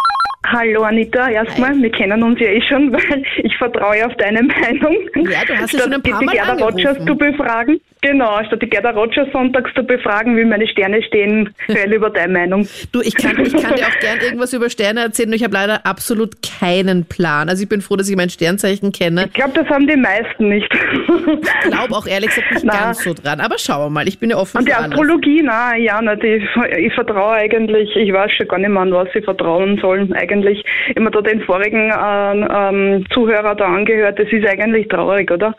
Hallo 0.45 0.83
Anita, 0.83 1.29
erstmal, 1.29 1.73
wir 1.81 1.89
kennen 1.89 2.21
uns 2.21 2.39
ja 2.39 2.47
eh 2.47 2.61
schon, 2.61 2.91
weil 2.93 3.23
ich 3.37 3.55
vertraue 3.57 4.05
auf 4.05 4.13
deine 4.17 4.43
Meinung. 4.43 4.97
Ja, 5.15 5.45
du 5.47 5.57
hast 5.57 5.73
ja 5.73 5.79
schon 5.79 5.93
ein 5.93 6.01
paar 6.01 6.19
die 6.19 6.25
Mal 6.25 6.33
Gerda 6.33 6.51
angerufen. 6.51 6.77
Rogers 6.87 7.05
zu 7.05 7.15
befragen. 7.15 7.79
Genau, 8.01 8.43
statt 8.43 8.61
die 8.61 8.69
Gerda 8.69 8.89
Rogers 8.89 9.29
sonntags 9.31 9.73
zu 9.73 9.83
befragen, 9.83 10.35
wie 10.35 10.43
meine 10.43 10.67
Sterne 10.67 11.01
stehen, 11.03 11.53
höre 11.67 11.87
lieber 11.87 12.09
deine 12.09 12.33
Meinung. 12.33 12.67
Du, 12.91 12.99
ich 12.99 13.15
kann, 13.15 13.39
ich 13.39 13.53
kann 13.53 13.75
dir 13.75 13.87
auch 13.87 13.99
gern 13.99 14.19
irgendwas 14.21 14.51
über 14.51 14.69
Sterne 14.69 14.99
erzählen, 14.99 15.29
nur 15.29 15.37
ich 15.37 15.43
habe 15.45 15.53
leider 15.53 15.85
absolut 15.85 16.35
keinen 16.41 17.05
Plan. 17.05 17.47
Also 17.47 17.63
ich 17.63 17.69
bin 17.69 17.79
froh, 17.79 17.95
dass 17.95 18.09
ich 18.09 18.17
mein 18.17 18.29
Sternzeichen 18.29 18.91
kenne. 18.91 19.25
Ich 19.27 19.33
glaube, 19.33 19.53
das 19.53 19.67
haben 19.69 19.87
die 19.87 19.95
meisten 19.95 20.49
nicht. 20.49 20.67
Ich 20.73 21.71
glaube 21.71 21.95
auch 21.95 22.05
ehrlich 22.05 22.29
gesagt 22.31 22.51
nicht 22.51 22.65
Na. 22.65 22.73
ganz 22.73 23.03
so 23.03 23.13
dran. 23.13 23.39
Aber 23.39 23.57
schauen 23.57 23.85
wir 23.85 23.89
mal, 23.89 24.07
ich 24.09 24.19
bin 24.19 24.29
ja 24.29 24.35
offen 24.35 24.57
Und 24.57 24.67
die 24.67 24.71
für 24.71 24.77
alles. 24.77 24.91
Astrologie, 24.91 25.41
na 25.41 25.77
ja, 25.77 26.01
na, 26.01 26.17
die, 26.17 26.45
ich 26.77 26.93
vertraue 26.93 27.35
eigentlich, 27.35 27.95
ich 27.95 28.11
weiß 28.11 28.31
schon 28.33 28.47
gar 28.49 28.57
nicht 28.59 28.69
mehr, 28.69 28.81
an 28.81 28.91
was 28.91 29.07
ich 29.15 29.23
vertrauen 29.23 29.77
soll 29.81 30.09
eigentlich. 30.13 30.32
Immer 30.95 31.11
da 31.11 31.21
den 31.21 31.41
vorigen 31.41 31.91
äh, 31.91 32.69
ähm, 32.69 33.05
Zuhörer 33.11 33.55
da 33.55 33.65
angehört, 33.65 34.17
das 34.17 34.31
ist 34.31 34.47
eigentlich 34.47 34.87
traurig, 34.87 35.29
oder? 35.29 35.55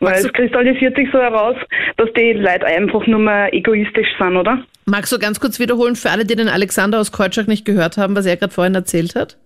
Weil 0.00 0.10
Magst 0.10 0.26
es 0.26 0.32
kristallisiert 0.32 0.96
sich 0.96 1.08
so 1.10 1.18
heraus, 1.18 1.56
dass 1.96 2.12
die 2.14 2.32
Leute 2.32 2.66
einfach 2.66 3.06
nur 3.06 3.20
mehr 3.20 3.52
egoistisch 3.54 4.08
sind, 4.18 4.36
oder? 4.36 4.62
Magst 4.84 5.12
du 5.12 5.18
ganz 5.18 5.40
kurz 5.40 5.58
wiederholen 5.58 5.96
für 5.96 6.10
alle, 6.10 6.24
die 6.24 6.36
den 6.36 6.48
Alexander 6.48 7.00
aus 7.00 7.12
Keutschach 7.12 7.46
nicht 7.46 7.64
gehört 7.64 7.96
haben, 7.96 8.14
was 8.16 8.26
er 8.26 8.36
gerade 8.36 8.52
vorhin 8.52 8.74
erzählt 8.74 9.14
hat? 9.14 9.36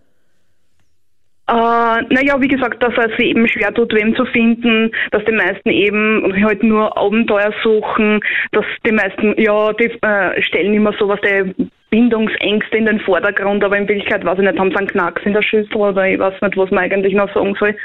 Äh, 1.51 2.03
naja, 2.15 2.41
wie 2.41 2.49
gesagt, 2.49 2.81
dass 2.81 2.95
er 2.97 3.09
sich 3.11 3.27
eben 3.27 3.49
schwer 3.49 3.75
tut, 3.75 3.93
wem 3.93 4.15
zu 4.15 4.25
finden, 4.27 4.93
dass 5.11 5.25
die 5.25 5.33
meisten 5.33 5.71
eben 5.71 6.33
halt 6.45 6.63
nur 6.63 6.97
Abenteuer 6.97 7.53
suchen, 7.65 8.21
dass 8.53 8.65
die 8.87 8.93
meisten, 8.93 9.35
ja, 9.37 9.73
die 9.73 9.91
äh, 10.03 10.43
stellen 10.43 10.75
immer 10.75 10.93
so 10.99 11.09
was 11.09 11.21
der 11.23 11.47
Bindungsängste 11.91 12.77
in 12.77 12.87
den 12.87 13.01
Vordergrund, 13.01 13.63
aber 13.65 13.77
in 13.77 13.89
Wirklichkeit, 13.89 14.25
weiß 14.25 14.39
ich 14.39 14.45
nicht, 14.45 14.59
haben 14.59 14.71
sie 14.71 14.77
einen 14.77 14.87
Knacks 14.87 15.23
in 15.25 15.33
der 15.33 15.43
Schüssel 15.43 15.77
oder 15.77 16.07
ich 16.07 16.19
weiß 16.19 16.35
nicht, 16.41 16.57
was 16.57 16.71
man 16.71 16.85
eigentlich 16.85 17.15
noch 17.15 17.33
sagen 17.35 17.55
soll. 17.59 17.77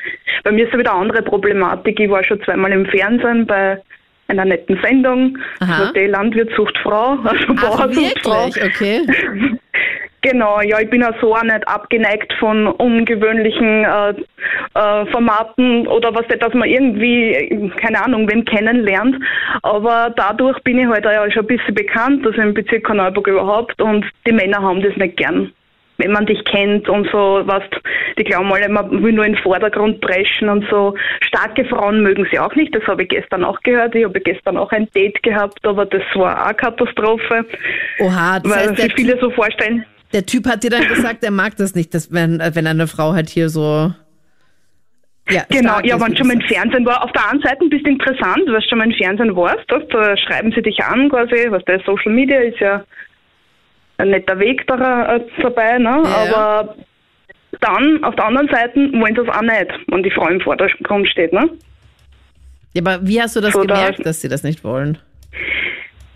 Bei 0.44 0.52
mir 0.52 0.65
ist 0.65 0.74
es 0.74 0.80
wieder 0.80 0.94
eine 0.94 1.02
andere 1.02 1.24
Problematik. 1.24 2.00
Ich 2.00 2.10
war 2.10 2.24
schon 2.24 2.41
zweimal 2.44 2.72
im 2.72 2.86
Fernsehen 2.86 3.46
bei 3.48 3.82
einer 4.28 4.46
netten 4.46 4.80
Sendung, 4.84 5.38
Aha. 5.60 5.91
die 5.96 6.08
Landwirt 6.08 6.52
sucht 6.56 6.78
Frau, 6.80 7.18
also 7.24 7.54
Bauer 7.54 7.94
sucht 7.94 8.20
Frau. 8.24 8.46
Okay. 8.48 9.02
Genau, 10.25 10.59
ja, 10.61 10.79
ich 10.79 10.89
bin 10.89 11.01
ja 11.01 11.13
so 11.21 11.35
auch 11.35 11.43
nicht 11.43 11.67
abgeneigt 11.67 12.33
von 12.39 12.65
ungewöhnlichen 12.65 13.83
äh, 13.83 14.09
äh, 14.73 15.05
Formaten 15.11 15.85
oder 15.85 16.15
was, 16.15 16.25
dass 16.39 16.51
man 16.55 16.67
irgendwie, 16.67 17.71
keine 17.79 18.03
Ahnung, 18.03 18.27
wen 18.27 18.43
kennenlernt. 18.43 19.17
Aber 19.61 20.11
dadurch 20.17 20.57
bin 20.63 20.79
ich 20.79 20.88
halt 20.88 21.05
auch 21.05 21.11
ja 21.11 21.29
schon 21.29 21.43
ein 21.43 21.47
bisschen 21.55 21.75
bekannt, 21.75 22.25
also 22.25 22.41
im 22.41 22.55
Bezirk 22.55 22.85
Kanalburg 22.85 23.27
überhaupt 23.27 23.79
und 23.79 24.03
die 24.25 24.31
Männer 24.31 24.63
haben 24.63 24.81
das 24.81 24.95
nicht 24.95 25.15
gern. 25.17 25.51
Wenn 25.99 26.11
man 26.11 26.25
dich 26.25 26.43
kennt 26.45 26.89
und 26.89 27.07
so, 27.11 27.43
was, 27.45 27.61
die 28.17 28.23
glauben 28.23 28.51
alle, 28.51 28.67
man 28.67 29.03
will 29.03 29.13
nur 29.13 29.25
in 29.25 29.33
den 29.33 29.43
Vordergrund 29.43 30.01
preschen 30.01 30.49
und 30.49 30.65
so. 30.71 30.95
Starke 31.21 31.65
Frauen 31.65 32.01
mögen 32.01 32.27
sie 32.31 32.39
auch 32.39 32.55
nicht, 32.55 32.73
das 32.73 32.83
habe 32.88 33.03
ich 33.03 33.09
gestern 33.09 33.43
auch 33.43 33.59
gehört. 33.61 33.93
Ich 33.93 34.03
habe 34.03 34.19
gestern 34.19 34.57
auch 34.57 34.71
ein 34.71 34.89
Date 34.95 35.21
gehabt, 35.21 35.63
aber 35.67 35.85
das 35.85 36.01
war 36.15 36.41
auch 36.41 36.45
eine 36.47 36.55
Katastrophe, 36.55 37.45
Oha, 37.99 38.39
das 38.39 38.51
weil 38.51 38.69
heißt, 38.69 38.77
sich 38.81 38.93
viele 38.95 39.19
so 39.19 39.29
vorstellen. 39.29 39.85
Der 40.15 40.25
Typ 40.25 40.47
hat 40.47 40.63
dir 40.63 40.71
dann 40.71 40.88
gesagt, 40.95 41.23
er 41.23 41.30
mag 41.32 41.56
das 41.58 41.75
nicht, 41.75 41.93
dass 41.93 42.12
wenn, 42.12 42.39
wenn 42.39 42.65
eine 42.65 42.88
Frau 42.88 43.13
halt 43.13 43.30
hier 43.30 43.49
so. 43.49 43.93
Ja, 45.30 45.43
Genau, 45.49 45.80
ja, 45.84 45.99
wenn 45.99 46.15
schon 46.15 46.28
mal 46.28 46.38
du 46.38 46.41
im. 46.43 46.47
Fernsehen 46.47 46.86
war. 46.86 47.04
Auf 47.04 47.12
der 47.12 47.30
einen 47.30 47.41
Seite 47.41 47.62
ein 47.62 47.69
bisschen 47.69 47.93
interessant, 47.93 48.41
weil 48.47 48.62
du 48.62 48.67
schon 48.69 48.78
mal 48.78 48.89
im 48.91 48.95
Fernsehen 48.95 49.36
warst, 49.36 49.65
das, 49.69 49.82
da 49.89 50.15
schreiben 50.17 50.51
sie 50.56 50.62
dich 50.62 50.84
an 50.84 51.10
quasi, 51.10 51.47
was 51.49 51.63
der 51.65 51.80
Social 51.80 52.12
Media 52.12 52.39
ist 52.39 52.60
ja 52.60 52.84
ein 53.97 54.10
netter 54.10 54.38
Weg 54.39 54.65
da, 54.67 55.15
äh, 55.15 55.21
dabei, 55.41 55.78
ne? 55.80 56.01
Ja. 56.04 56.34
aber 56.34 56.75
dann 57.62 58.04
auf 58.04 58.15
der 58.15 58.25
anderen 58.25 58.49
Seite 58.49 58.75
wollen 58.93 59.15
sie 59.15 59.21
es 59.21 59.30
auch 59.30 59.41
nicht, 59.41 59.71
wenn 59.88 60.04
die 60.04 60.12
Frau 60.12 60.28
im 60.28 60.41
Vordergrund 60.41 61.08
steht. 61.10 61.32
Ne? 61.34 61.49
Ja, 62.73 62.82
aber 62.86 62.99
wie 63.08 63.21
hast 63.21 63.36
du 63.36 63.41
das 63.41 63.54
So, 63.54 63.63
da- 63.63 63.75
gemerkt, 63.75 64.06
dass 64.06 64.21
sie 64.21 64.28
das 64.28 64.43
nicht 64.43 64.63
wollen? 64.63 64.97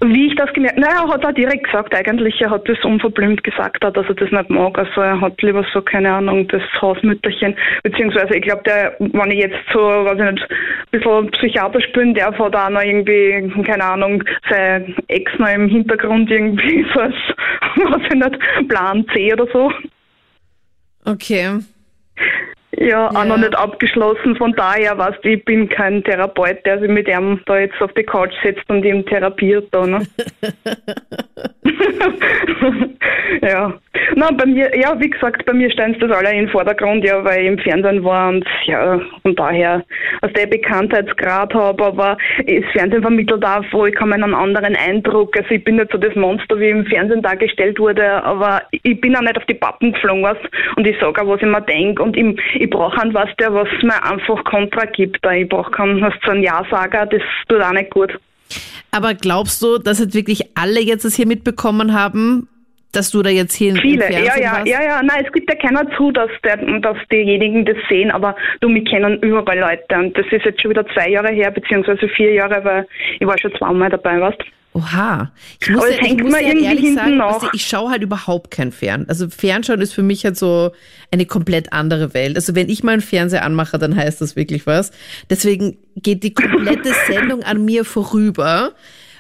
Wie 0.02 0.28
ich 0.28 0.36
das 0.36 0.52
gemerkt 0.54 0.78
naja, 0.78 1.04
er 1.04 1.14
hat 1.14 1.26
auch 1.26 1.34
direkt 1.34 1.66
gesagt, 1.66 1.94
eigentlich, 1.94 2.40
er 2.40 2.52
hat 2.52 2.68
das 2.70 2.78
unverblümt 2.86 3.44
gesagt, 3.44 3.84
dass 3.84 3.94
er 3.96 4.16
das 4.16 4.32
nicht 4.32 4.50
mag. 4.50 4.78
Also 4.78 5.02
er 5.02 5.20
hat 5.20 5.42
lieber 5.42 5.66
so, 5.74 5.82
keine 5.82 6.14
Ahnung, 6.14 6.48
das 6.48 6.62
Hausmütterchen, 6.82 7.56
beziehungsweise 7.84 8.38
ich 8.38 8.44
glaube, 8.44 8.64
der, 8.64 8.96
wenn 9.00 9.32
ich 9.32 9.40
jetzt 9.40 9.58
so, 9.74 9.80
weiß 9.80 10.18
ich 10.18 10.32
nicht, 10.32 10.48
ein 10.50 10.92
bisschen 10.92 11.32
Psychiater 11.32 11.82
spielen 11.82 12.14
darf, 12.14 12.40
hat 12.40 12.56
auch 12.56 12.70
noch 12.70 12.82
irgendwie, 12.82 13.52
keine 13.64 13.84
Ahnung, 13.84 14.24
sein 14.50 14.96
Ex 15.10 15.32
noch 15.38 15.50
im 15.50 15.68
Hintergrund 15.68 16.32
irgendwie 16.32 16.86
so 16.94 17.02
als, 17.02 17.16
weiß 17.76 18.02
ich 18.10 18.16
nicht, 18.16 18.70
Plan 18.70 19.06
C 19.14 19.34
oder 19.34 19.48
so. 19.52 19.72
Okay. 21.06 21.60
Ja, 22.82 23.10
auch 23.10 23.26
noch 23.26 23.38
nicht 23.38 23.58
abgeschlossen. 23.58 24.38
Von 24.38 24.54
daher, 24.54 24.98
weißt 24.98 25.24
du, 25.24 25.32
ich 25.32 25.44
bin 25.44 25.68
kein 25.68 26.02
Therapeut, 26.02 26.66
der 26.66 26.80
sich 26.80 26.90
mit 26.90 27.10
ihm 27.10 27.42
da 27.46 27.60
jetzt 27.60 27.82
auf 27.82 27.92
die 27.94 28.04
Couch 28.04 28.34
setzt 28.42 28.70
und 28.70 28.86
ihm 28.86 29.06
therapiert 29.06 29.68
da, 29.72 29.86
ne? 29.86 30.08
ja. 33.42 33.74
Na, 34.16 34.32
bei 34.32 34.46
mir, 34.46 34.72
ja, 34.78 35.00
wie 35.00 35.10
gesagt, 35.10 35.46
bei 35.46 35.54
mir 35.54 35.70
stand 35.72 36.02
das 36.02 36.12
alle 36.12 36.32
in 36.32 36.46
den 36.46 36.50
Vordergrund, 36.50 37.04
ja, 37.04 37.24
weil 37.24 37.42
ich 37.42 37.48
im 37.48 37.60
Fernsehen 37.60 38.04
war 38.04 38.30
und 38.30 38.46
ja, 38.66 39.00
von 39.24 39.36
daher, 39.36 39.84
aus 40.22 40.32
der 40.34 40.48
Bekanntheitsgrad 40.48 41.54
habe, 41.54 41.86
aber 41.86 42.18
das 42.38 42.72
Fernsehen 42.72 43.02
vermittelt 43.02 43.46
auch 43.46 43.64
vollkommen 43.66 44.24
einen 44.24 44.34
anderen 44.34 44.76
Eindruck. 44.76 45.36
Also 45.38 45.52
ich 45.52 45.64
bin 45.64 45.76
nicht 45.76 45.92
so 45.92 45.98
das 45.98 46.16
Monster, 46.16 46.60
wie 46.60 46.70
im 46.70 46.86
Fernsehen 46.86 47.22
dargestellt 47.22 47.78
wurde, 47.78 48.24
aber 48.24 48.62
ich 48.72 49.00
bin 49.02 49.16
auch 49.16 49.22
nicht 49.22 49.38
auf 49.38 49.46
die 49.46 49.54
Pappen 49.54 49.92
geflogen, 49.92 50.24
weißt, 50.24 50.42
und 50.78 50.88
ich 50.88 50.98
sage 51.00 51.22
auch, 51.22 51.28
was 51.28 51.42
ich 51.42 51.48
mir 51.48 51.62
denke 51.62 52.02
und 52.02 52.16
ich, 52.16 52.40
ich 52.56 52.69
brauche 52.70 53.00
einen, 53.02 53.14
was 53.14 53.30
der, 53.40 53.54
was 53.54 53.68
mir 53.82 54.04
einfach 54.04 54.44
Kontra 54.46 54.86
gibt. 54.86 55.26
Ich 55.26 55.50
brauche 55.50 55.72
keinen, 55.72 56.02
was 56.02 56.14
so 56.26 56.32
ein 56.32 56.44
Ja-Sager, 56.44 57.06
das 57.06 57.22
tut 57.48 57.62
auch 57.62 57.72
nicht 57.72 57.92
gut. 57.92 58.18
Aber 58.92 59.14
glaubst 59.14 59.62
du, 59.62 59.78
dass 59.78 60.00
jetzt 60.00 60.16
wirklich 60.16 60.42
alle 60.56 60.80
jetzt 60.80 61.06
das 61.06 61.16
hier 61.16 61.28
mitbekommen 61.28 61.94
haben, 61.94 62.48
dass 62.92 63.12
du 63.12 63.22
da 63.22 63.30
jetzt 63.30 63.54
hier 63.54 63.76
Viele, 63.76 64.12
ja, 64.12 64.20
ja, 64.20 64.52
warst? 64.52 64.68
ja, 64.68 64.84
ja. 64.84 65.04
Nein, 65.04 65.24
es 65.26 65.32
gibt 65.32 65.50
ja 65.50 65.56
keiner 65.56 65.90
zu, 65.96 66.12
dass, 66.12 66.30
der, 66.44 66.58
dass 66.80 66.98
diejenigen 67.12 67.66
das 67.66 67.78
sehen, 67.88 68.12
aber 68.12 68.36
du, 68.62 68.70
wir 68.70 68.84
kennen 68.84 69.20
überall 69.22 69.60
Leute 69.60 69.96
und 69.96 70.18
das 70.18 70.26
ist 70.32 70.46
jetzt 70.46 70.62
schon 70.62 70.72
wieder 70.72 70.86
zwei 70.94 71.10
Jahre 71.10 71.32
her, 71.32 71.52
beziehungsweise 71.52 72.08
vier 72.10 72.34
Jahre, 72.34 72.64
weil 72.64 72.88
ich 73.20 73.28
war 73.28 73.38
schon 73.40 73.54
zweimal 73.56 73.90
dabei, 73.90 74.20
weißt 74.20 74.44
Oha. 74.74 75.32
Ich 75.60 75.70
muss 75.70 75.82
Aber 75.82 75.92
ja, 75.92 75.98
ich 76.00 76.08
hängt 76.08 76.22
immer 76.22 76.40
ja 76.40 76.48
irgendwie 76.48 76.66
ehrlich 76.66 76.82
hinten 76.82 76.98
sagen, 76.98 77.20
weißt 77.20 77.44
du, 77.44 77.48
ich 77.54 77.66
schaue 77.66 77.90
halt 77.90 78.04
überhaupt 78.04 78.52
kein 78.52 78.72
Fern. 78.72 79.06
Also 79.08 79.28
Fernschauen 79.28 79.82
ist 79.82 79.94
für 79.94 80.04
mich 80.04 80.26
halt 80.26 80.38
so 80.38 80.72
eine 81.12 81.26
komplett 81.26 81.74
andere 81.74 82.14
Welt. 82.14 82.36
Also 82.36 82.54
wenn 82.54 82.70
ich 82.70 82.84
mal 82.84 82.94
einen 82.94 83.02
Fernseher 83.02 83.44
anmache, 83.44 83.80
dann 83.80 83.96
heißt 83.96 84.22
das 84.22 84.36
wirklich 84.36 84.68
was. 84.68 84.92
Deswegen 85.30 85.78
geht 85.96 86.24
die 86.24 86.34
komplette 86.34 86.94
Sendung 87.08 87.42
an 87.44 87.66
mir 87.66 87.84
vorüber. 87.84 88.74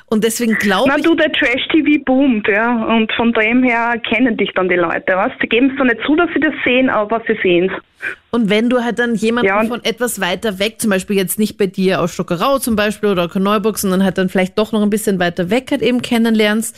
Und 0.09 0.23
deswegen 0.23 0.55
glaube 0.55 0.89
Na 0.89 0.97
ich, 0.97 1.03
du, 1.03 1.13
der 1.15 1.31
Trash-TV 1.31 2.03
boomt, 2.03 2.47
ja, 2.47 2.85
und 2.85 3.11
von 3.13 3.31
dem 3.33 3.63
her 3.63 3.93
kennen 4.09 4.35
dich 4.37 4.51
dann 4.55 4.67
die 4.67 4.75
Leute, 4.75 5.13
weißt 5.13 5.35
Sie 5.39 5.47
geben 5.47 5.69
es 5.69 5.75
zwar 5.75 5.85
nicht 5.85 6.01
zu, 6.05 6.15
dass 6.15 6.29
sie 6.33 6.39
das 6.39 6.53
sehen, 6.65 6.89
aber 6.89 7.21
sie 7.27 7.37
sehen 7.43 7.69
es. 7.69 8.13
und 8.31 8.49
wenn 8.49 8.69
du 8.69 8.83
halt 8.83 8.97
dann 8.97 9.13
jemanden 9.13 9.47
Ja, 9.47 9.63
von 9.65 9.83
etwas 9.83 10.19
weiter 10.19 10.57
weg, 10.57 10.79
zum 10.79 10.89
Beispiel 10.89 11.15
jetzt 11.15 11.37
nicht 11.37 11.57
bei 11.59 11.67
dir 11.67 12.01
aus 12.01 12.13
Stockerau 12.13 12.57
zum 12.57 12.75
Beispiel 12.75 13.09
oder 13.09 13.29
Neuburg, 13.37 13.77
sondern 13.77 14.03
halt 14.03 14.17
dann 14.17 14.29
vielleicht 14.29 14.57
doch 14.57 14.71
noch 14.71 14.81
ein 14.81 14.89
bisschen 14.89 15.19
weiter 15.19 15.51
weg 15.51 15.67
halt 15.69 15.83
eben 15.83 16.01
kennenlernst, 16.01 16.75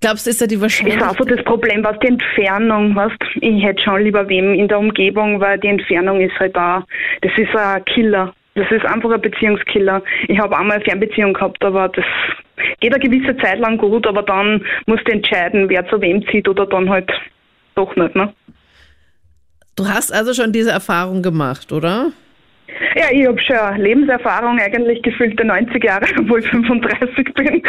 glaubst 0.00 0.26
du, 0.26 0.30
ist 0.30 0.42
da 0.42 0.46
die 0.46 0.56
Ist 0.56 0.62
Wahrscheinlichkeit... 0.62 1.08
auch 1.08 1.16
so 1.16 1.24
das 1.24 1.42
Problem, 1.44 1.84
was 1.84 1.96
die 2.00 2.08
Entfernung, 2.08 2.96
weißt 2.96 3.16
ich 3.40 3.62
hätte 3.62 3.80
schon 3.82 4.02
lieber 4.02 4.28
wem 4.28 4.54
in 4.54 4.66
der 4.66 4.80
Umgebung, 4.80 5.40
weil 5.40 5.58
die 5.58 5.68
Entfernung 5.68 6.20
ist 6.20 6.36
halt 6.40 6.56
da, 6.56 6.84
das 7.20 7.32
ist 7.36 7.54
ein 7.54 7.84
Killer. 7.84 8.34
Das 8.54 8.70
ist 8.70 8.84
einfach 8.84 9.10
ein 9.10 9.20
Beziehungskiller. 9.20 10.02
Ich 10.28 10.38
habe 10.38 10.56
einmal 10.56 10.76
eine 10.76 10.84
Fernbeziehung 10.84 11.32
gehabt, 11.32 11.64
aber 11.64 11.88
das 11.88 12.04
geht 12.80 12.94
eine 12.94 13.02
gewisse 13.02 13.36
Zeit 13.38 13.58
lang 13.58 13.78
gut, 13.78 14.06
aber 14.06 14.22
dann 14.22 14.64
musst 14.86 15.06
du 15.08 15.12
entscheiden, 15.12 15.68
wer 15.68 15.86
zu 15.88 16.00
wem 16.00 16.26
zieht 16.26 16.48
oder 16.48 16.66
dann 16.66 16.90
halt 16.90 17.10
doch 17.74 17.94
nicht, 17.96 18.14
ne? 18.14 18.32
Du 19.76 19.88
hast 19.88 20.12
also 20.12 20.34
schon 20.34 20.52
diese 20.52 20.70
Erfahrung 20.70 21.22
gemacht, 21.22 21.72
oder? 21.72 22.12
Ja, 22.94 23.06
ich 23.10 23.26
habe 23.26 23.40
schon 23.40 23.56
eine 23.56 23.82
Lebenserfahrung, 23.82 24.58
eigentlich 24.58 25.02
gefühlte 25.02 25.44
90 25.44 25.82
Jahre, 25.82 26.06
obwohl 26.18 26.40
ich 26.40 26.48
35 26.48 27.34
bin. 27.34 27.62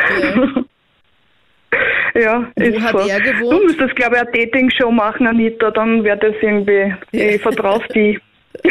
Ja, 2.16 2.48
Wo 2.56 2.64
ist 2.64 2.80
hat 2.82 2.92
so. 2.92 3.08
er 3.08 3.22
gewohnt? 3.22 3.54
Du 3.54 3.64
müsstest, 3.66 3.96
glaube 3.96 4.16
ich, 4.16 4.22
eine 4.22 4.32
Dating-Show 4.32 4.92
machen, 4.92 5.26
Anita, 5.28 5.72
dann 5.72 6.04
wäre 6.04 6.18
das 6.18 6.36
irgendwie, 6.42 6.94
ich 7.12 7.42
vertraue 7.42 7.82
die. 7.96 8.20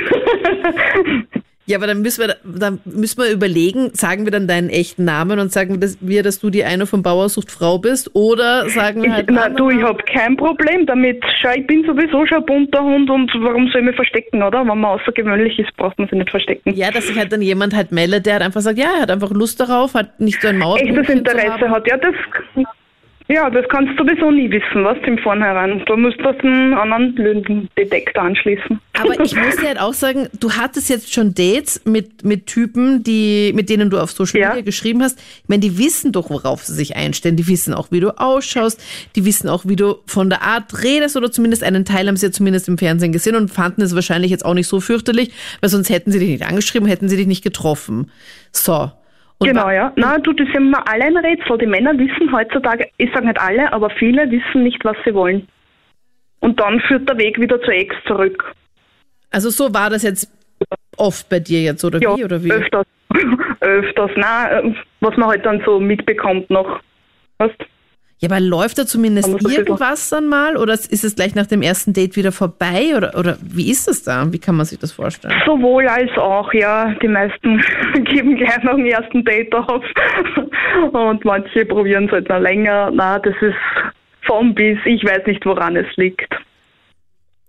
Ja, 1.67 1.79
aber 1.79 1.87
dann 1.87 2.03
müssen 2.03 2.27
wir, 2.27 2.37
dann 2.45 2.81
müssen 2.85 3.23
wir 3.23 3.31
überlegen, 3.31 3.91
sagen 3.95 4.25
wir 4.25 4.33
dann 4.33 4.49
deinen 4.49 4.69
echten 4.69 5.05
Namen 5.05 5.39
und 5.39 5.53
sagen 5.53 5.75
wir, 5.75 5.81
dass, 5.81 5.97
wir, 6.01 6.23
dass 6.25 6.41
du 6.41 6.51
die 6.51 6.65
eine 6.65 6.87
vom 6.87 7.03
Bauer 7.03 7.29
sucht 7.29 7.53
Frau 7.53 7.79
bist 7.79 8.11
oder 8.15 8.69
sagen 8.69 9.03
wir 9.03 9.11
Ich, 9.11 9.15
halt. 9.15 9.31
na, 9.31 9.49
du, 9.49 9.71
ich 9.71 9.83
habe 9.83 10.03
kein 10.13 10.37
Problem 10.37 10.87
damit. 10.87 11.23
Schau, 11.41 11.51
ich 11.57 11.67
bin 11.67 11.85
sowieso 11.85 12.27
schon 12.27 12.39
ein 12.39 12.47
bunter 12.47 12.83
Hund 12.83 13.09
und 13.11 13.31
warum 13.39 13.69
soll 13.69 13.83
ich 13.83 13.87
mich 13.87 13.97
verstecken, 13.97 14.43
oder? 14.43 14.61
Wenn 14.61 14.79
man 14.79 14.85
außergewöhnlich 14.85 15.59
ist, 15.59 15.77
braucht 15.77 15.99
man 15.99 16.09
sich 16.09 16.19
nicht 16.19 16.31
verstecken. 16.31 16.75
Ja, 16.75 16.91
dass 16.91 17.07
sich 17.07 17.17
halt 17.17 17.33
dann 17.33 17.43
jemand 17.43 17.75
halt 17.75 17.93
meldet, 17.93 18.27
der 18.27 18.35
halt 18.35 18.43
einfach 18.43 18.61
sagt, 18.61 18.79
ja, 18.79 18.91
er 18.97 19.03
hat 19.03 19.11
einfach 19.11 19.31
Lust 19.31 19.61
darauf, 19.61 19.95
hat 19.95 20.19
nicht 20.21 20.43
so 20.43 20.49
ein 20.49 20.59
Mauerblümchen 20.59 20.99
Echtes 20.99 21.15
Interesse 21.15 21.71
hat. 21.71 21.87
Ja, 21.87 21.97
das, 21.97 22.15
ja, 23.29 23.49
das 23.51 23.65
kannst 23.69 23.99
du 23.99 24.05
sowieso 24.05 24.31
nie 24.31 24.51
wissen, 24.51 24.85
was 24.85 24.99
im 25.07 25.19
Vornherein. 25.19 25.83
Du 25.87 25.97
müsstest 25.97 26.41
einen 26.43 26.75
anderen 26.75 27.15
Lügendetektor 27.17 28.23
anschließen. 28.23 28.81
Aber 29.01 29.21
ich 29.25 29.35
muss 29.37 29.57
dir 29.57 29.69
halt 29.69 29.81
auch 29.81 29.95
sagen, 29.95 30.29
du 30.39 30.53
hattest 30.53 30.91
jetzt 30.91 31.13
schon 31.13 31.35
Dates 31.35 31.83
mit, 31.85 32.25
mit 32.25 32.47
Typen, 32.47 33.03
die, 33.03 33.53
mit 33.55 33.69
denen 33.69 33.91
du 33.91 33.99
auf 33.99 34.11
Social 34.11 34.41
Ja. 34.41 34.49
Media 34.51 34.63
geschrieben 34.63 35.03
hast. 35.03 35.19
Ich 35.43 35.49
meine, 35.49 35.61
die 35.61 35.79
wissen 35.79 36.13
doch, 36.13 36.31
worauf 36.31 36.65
sie 36.65 36.75
sich 36.75 36.97
einstellen. 36.97 37.37
Die 37.37 37.47
wissen 37.49 37.75
auch, 37.75 37.91
wie 37.91 38.01
du 38.01 38.19
ausschaust. 38.19 38.83
Die 39.17 39.25
wissen 39.25 39.49
auch, 39.49 39.65
wie 39.67 39.77
du 39.77 39.97
von 40.07 40.29
der 40.29 40.43
Art 40.43 40.83
redest 40.83 41.17
oder 41.17 41.31
zumindest 41.31 41.63
einen 41.63 41.85
Teil 41.85 42.09
haben 42.09 42.17
sie 42.17 42.27
ja 42.27 42.33
zumindest 42.33 42.69
im 42.69 42.79
Fernsehen 42.79 43.13
gesehen 43.13 43.37
und 43.37 43.51
fanden 43.51 43.83
es 43.83 43.95
wahrscheinlich 43.95 44.31
jetzt 44.31 44.45
auch 44.45 44.55
nicht 44.55 44.67
so 44.67 44.81
fürchterlich, 44.81 45.31
weil 45.61 45.71
sonst 45.71 45.91
hätten 45.91 46.11
sie 46.11 46.19
dich 46.19 46.29
nicht 46.29 46.47
angeschrieben, 46.47 46.89
hätten 46.89 47.09
sie 47.09 47.17
dich 47.17 47.27
nicht 47.27 47.45
getroffen. 47.45 48.11
So. 48.53 48.91
Und 49.43 49.49
genau, 49.49 49.71
ja. 49.71 49.93
Na, 49.97 50.19
du, 50.19 50.33
das 50.33 50.47
sind 50.53 50.71
mir 50.71 50.87
alle 50.89 51.05
ein 51.05 51.17
Rätsel. 51.17 51.59
Die 51.59 51.67
Männer 51.67 51.97
wissen 51.99 52.33
heutzutage, 52.33 52.89
ich 52.97 53.11
sage 53.13 53.27
nicht 53.27 53.41
alle, 53.41 53.73
aber 53.73 53.91
viele 53.91 54.31
wissen 54.31 54.63
nicht, 54.63 54.85
was 54.85 54.97
sie 55.05 55.15
wollen. 55.15 55.49
Und 56.41 56.59
dann 56.61 56.81
führt 56.81 57.09
der 57.09 57.19
Weg 57.19 57.41
wieder 57.41 57.61
zur 57.63 57.75
Ex 57.75 57.95
zurück. 58.07 58.55
Also 59.31 59.51
so 59.51 59.73
war 59.73 59.91
das 59.91 60.03
jetzt 60.03 60.29
oft 60.97 61.29
bei 61.29 61.41
dir 61.41 61.63
jetzt, 61.63 61.85
oder 61.85 62.01
Ja, 62.01 62.17
wie? 62.17 62.25
Oder 62.25 62.43
wie? 62.43 62.53
öfters. 62.53 62.87
öfters. 63.61 64.11
Na, 64.17 64.63
was 65.01 65.17
man 65.17 65.29
halt 65.29 65.45
dann 65.47 65.63
so 65.65 65.81
mitbekommt 65.81 66.51
noch. 66.51 66.81
Weißt? 67.39 67.57
Ja, 68.23 68.29
aber 68.31 68.39
läuft 68.39 68.79
da 68.79 68.87
zumindest 68.87 69.29
irgendwas 69.45 70.09
dann 70.11 70.29
mal 70.29 70.57
oder 70.57 70.75
ist 70.75 71.03
es 71.03 71.17
gleich 71.17 71.35
nach 71.35 71.47
dem 71.49 71.61
ersten 71.61 71.93
Date 71.93 72.15
wieder 72.15 72.31
vorbei 72.31 72.95
oder, 72.97 73.19
oder 73.19 73.37
wie 73.43 73.69
ist 73.69 73.89
es 73.89 74.05
da? 74.05 74.33
Wie 74.33 74.39
kann 74.39 74.55
man 74.55 74.65
sich 74.65 74.79
das 74.79 74.93
vorstellen? 74.93 75.35
Sowohl 75.45 75.89
als 75.89 76.11
auch, 76.17 76.55
ja. 76.55 76.95
Die 77.03 77.09
meisten 77.09 77.61
geben 78.05 78.37
gleich 78.37 78.63
nach 78.63 78.77
dem 78.77 78.87
ersten 78.87 79.25
Date 79.25 79.53
auf. 79.53 79.85
Und 80.93 81.25
manche 81.25 81.67
probieren 81.67 82.05
es 82.07 82.13
halt 82.13 82.29
noch 82.29 82.39
länger. 82.39 82.93
Na, 82.95 83.19
das 83.19 83.35
ist 83.41 83.57
von 84.25 84.55
bis. 84.55 84.79
Ich 84.85 85.05
weiß 85.05 85.27
nicht, 85.27 85.45
woran 85.45 85.75
es 85.75 85.89
liegt. 85.97 86.33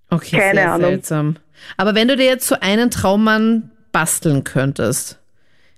Okay, 0.09 0.37
Keine 0.37 0.59
sehr 0.61 0.71
Ahnung. 0.71 0.89
seltsam. 0.89 1.35
Aber 1.77 1.93
wenn 1.93 2.07
du 2.07 2.17
dir 2.17 2.25
jetzt 2.25 2.47
so 2.47 2.55
einen 2.59 2.89
Traummann 2.89 3.69
basteln 3.91 4.43
könntest, 4.43 5.19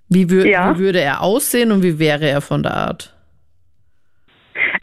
wie, 0.07 0.29
wür 0.29 0.45
Ja. 0.45 0.73
wie 0.73 0.79
würde 0.79 1.01
er 1.01 1.21
aussehen 1.21 1.73
und 1.73 1.83
wie 1.83 1.99
wäre 1.99 2.29
er 2.29 2.39
von 2.39 2.63
der 2.63 2.75
Art? 2.75 3.14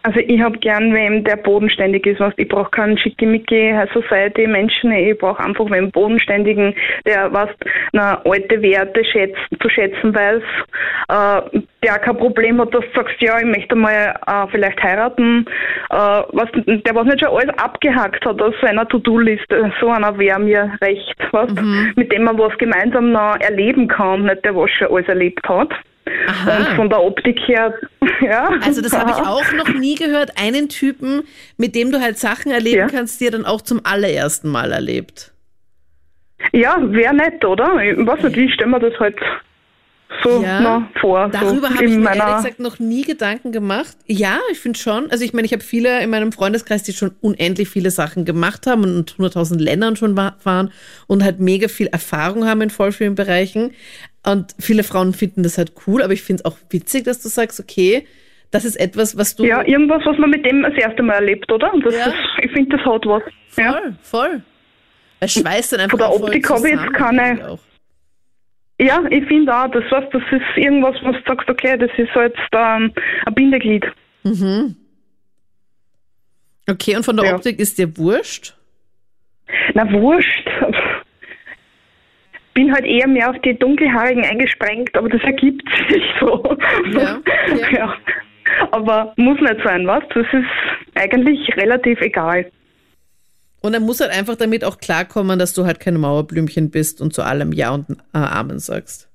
Also 0.05 0.19
ich 0.19 0.41
habe 0.41 0.59
gern 0.59 0.93
wem, 0.93 1.23
der 1.23 1.37
bodenständig 1.37 2.07
ist. 2.07 2.21
Ich 2.37 2.49
brauche 2.49 2.71
keinen 2.71 2.99
schickimicki 2.99 3.73
High 3.73 3.91
Society 3.93 4.47
Menschen. 4.49 4.91
Ich 4.91 5.17
brauche 5.17 5.43
einfach 5.43 5.71
wem 5.71 5.93
bodenständigen, 5.93 6.75
der 7.07 7.33
was 7.33 7.49
na, 7.93 8.21
alte 8.25 8.61
Werte 8.63 9.05
schätz, 9.05 9.37
zu 9.61 9.69
schätzen 9.69 10.13
weiß, 10.13 10.43
äh, 11.09 11.61
der 11.85 11.99
kein 11.99 12.17
Problem 12.17 12.61
hat, 12.61 12.75
dass 12.75 12.85
du 12.85 13.01
sagst, 13.01 13.15
ja, 13.21 13.39
ich 13.39 13.45
möchte 13.45 13.77
mal 13.77 14.15
äh, 14.27 14.47
vielleicht 14.51 14.83
heiraten, 14.83 15.47
äh, 15.91 15.95
was, 16.33 16.49
der 16.55 16.95
was 16.95 17.05
nicht 17.05 17.21
schon 17.21 17.37
alles 17.37 17.57
abgehackt 17.59 18.25
hat 18.25 18.43
aus 18.43 18.55
seiner 18.61 18.89
To-Do-Liste. 18.89 19.73
So 19.81 19.89
einer 19.89 20.19
wäre 20.19 20.41
mir 20.41 20.73
recht, 20.83 21.17
was, 21.31 21.51
mit 21.97 22.13
dem 22.13 22.25
man 22.25 22.39
was 22.39 22.57
gemeinsam 22.59 23.13
noch 23.13 23.39
erleben 23.39 23.87
kann, 23.87 24.25
nicht 24.25 24.45
der 24.45 24.57
was 24.57 24.71
schon 24.71 24.89
alles 24.89 25.09
erlebt 25.09 25.49
hat. 25.49 25.73
Und 26.05 26.77
von 26.77 26.89
der 26.89 27.01
Optik 27.03 27.39
her, 27.47 27.75
ja. 28.21 28.51
Also 28.63 28.81
das 28.83 28.93
habe 28.93 29.11
ich 29.11 29.17
auch 29.17 29.53
noch 29.53 29.69
nie 29.69 29.95
gehört. 29.95 30.33
Einen 30.39 30.69
Typen, 30.69 31.23
mit 31.57 31.75
dem 31.75 31.93
du 31.93 32.01
halt 32.01 32.19
Sachen 32.19 32.51
erleben 32.53 32.79
Ja. 32.79 32.87
kannst, 32.89 33.21
die 33.21 33.27
er 33.27 33.31
dann 33.31 33.47
auch 33.47 33.61
zum 33.61 33.81
allerersten 33.85 34.49
Mal 34.49 34.73
erlebt. 34.73 35.33
Ja, 36.53 36.77
wäre 36.81 37.15
nett, 37.15 37.45
oder? 37.45 37.81
Ich 37.83 37.97
weiß 38.05 38.23
nicht, 38.25 38.37
ich 38.37 38.55
stelle 38.55 38.71
mir 38.71 38.81
das 38.81 38.99
halt 38.99 39.17
so 40.25 40.43
Ja, 40.43 40.61
na, 40.61 40.89
vor. 41.01 41.29
Darüber 41.31 41.69
so 41.69 41.75
habe 41.75 41.85
ich 41.85 41.97
mir 41.97 42.09
ehrlich 42.09 42.37
gesagt 42.37 42.59
noch 42.61 42.79
nie 42.79 43.03
Gedanken 43.03 43.53
gemacht. 43.53 43.97
Ja, 44.07 44.39
ich 44.51 44.59
finde 44.61 44.79
schon. 44.79 45.11
Also 45.11 45.25
ich 45.25 45.33
meine, 45.33 45.47
ich 45.47 45.53
habe 45.53 45.63
viele 45.63 46.03
in 46.03 46.11
meinem 46.11 46.33
Freundeskreis, 46.33 46.83
die 46.83 46.93
schon 46.93 47.15
unendlich 47.21 47.69
viele 47.71 47.91
Sachen 47.91 48.25
gemacht 48.25 48.67
haben 48.67 48.83
und 48.85 49.15
in 49.19 49.25
100.000 49.25 49.59
Ländern 49.59 49.97
schon 49.97 50.17
wa- 50.17 50.37
waren 50.43 50.71
und 51.07 51.23
halt 51.25 51.39
mega 51.41 51.69
viel 51.69 51.87
Erfahrung 51.87 52.47
haben 52.47 52.61
in 52.61 52.71
voll 52.71 52.93
vielen 52.93 53.15
Bereichen. 53.15 53.73
Und 54.25 54.55
viele 54.61 54.85
Frauen 54.85 55.15
finden 55.15 55.43
das 55.43 55.59
halt 55.59 55.73
cool, 55.87 56.03
aber 56.03 56.13
ich 56.13 56.23
finde 56.23 56.43
es 56.43 56.45
auch 56.45 56.57
witzig, 56.71 57.05
dass 57.05 57.21
du 57.23 57.29
sagst, 57.29 57.59
okay, 57.59 58.07
das 58.53 58.65
ist 58.65 58.77
etwas, 58.77 59.17
was 59.17 59.35
du 59.35 59.45
Ja, 59.45 59.67
irgendwas, 59.67 60.03
was 60.05 60.17
man 60.19 60.31
mit 60.31 60.45
dem 60.47 60.63
das 60.63 60.75
erste 60.75 61.03
Mal 61.03 61.15
erlebt, 61.15 61.51
oder? 61.51 61.73
Und 61.73 61.85
das 61.85 61.95
Ja. 61.97 62.07
ist, 62.07 62.15
ich 62.43 62.53
finde, 62.53 62.77
das 62.77 62.87
hat 62.87 63.05
was. 63.07 63.23
voll, 63.49 63.65
Ja. 63.65 63.81
voll. 64.03 64.43
Es 65.21 65.33
schweißt 65.35 65.73
dann 65.73 65.81
einfach 65.81 65.99
der 65.99 66.09
auch 66.09 66.19
voll 66.19 66.29
Optik 66.29 66.49
habe 66.51 66.69
ich 66.69 66.75
jetzt 66.75 66.93
keine- 66.95 67.49
auch. 67.51 67.59
ja, 68.81 69.03
ich 69.11 69.25
finde 69.27 69.55
auch, 69.57 69.69
das, 69.71 69.85
was, 69.91 70.05
das 70.13 70.23
ist 70.33 70.57
irgendwas, 70.57 70.97
was 71.03 71.17
du 71.17 71.23
sagst, 71.27 71.49
okay, 71.49 71.77
das 71.79 71.91
ist 71.97 72.11
so 72.15 72.21
jetzt 72.21 72.39
ähm, 72.53 72.93
ein 73.27 73.35
Bindeglied. 73.35 73.85
Okay, 76.69 76.97
und 76.97 77.05
von 77.05 77.17
der 77.17 77.27
Ja. 77.27 77.35
Optik 77.37 77.59
ist 77.59 77.79
dir 77.79 77.97
wurscht? 77.97 78.55
Na, 79.75 79.91
wurscht. 79.93 80.49
Bin 82.55 82.73
halt 82.73 82.85
eher 82.85 83.09
mehr 83.09 83.31
auf 83.31 83.39
die 83.41 83.59
Dunkelhaarigen 83.59 84.25
eingesprengt, 84.25 84.95
aber 84.97 85.09
das 85.09 85.23
ergibt 85.23 85.63
sich 85.89 86.03
so. 86.21 86.57
Ja, 86.93 87.21
ja. 87.49 87.71
ja. 87.77 87.95
Aber 88.71 89.13
muss 89.17 89.41
nicht 89.41 89.63
sein, 89.65 89.87
was? 89.87 90.03
Das 90.15 90.27
ist 90.33 90.47
eigentlich 90.95 91.57
relativ 91.57 92.01
egal. 92.01 92.51
Und 93.63 93.75
er 93.75 93.81
muss 93.81 94.01
halt 94.01 94.11
einfach 94.11 94.37
damit 94.37 94.65
auch 94.65 94.79
klarkommen, 94.79 95.39
dass 95.39 95.55
du 95.55 95.65
halt 95.65 95.79
kein 95.79 95.99
Mauerblümchen 95.99 96.71
bist 96.71 97.01
und 97.01 97.15
zu 97.15 97.23
allem 97.23 97.53
Ja 97.53 97.71
und 97.71 97.91
äh, 98.13 98.19
Amen 98.19 98.59
sagst. 98.59 99.09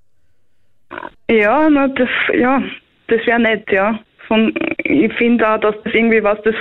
Ja, 1.29 1.69
na, 1.69 1.89
das, 1.89 2.09
ja, 2.33 2.63
das 3.07 3.25
wäre 3.25 3.39
nett, 3.39 3.69
ja. 3.69 3.99
Von, 4.27 4.53
ich 4.77 5.13
finde 5.13 5.47
auch, 5.47 5.59
dass 5.59 5.75
das 5.83 5.93
irgendwie 5.93 6.23
was, 6.23 6.41
das 6.43 6.55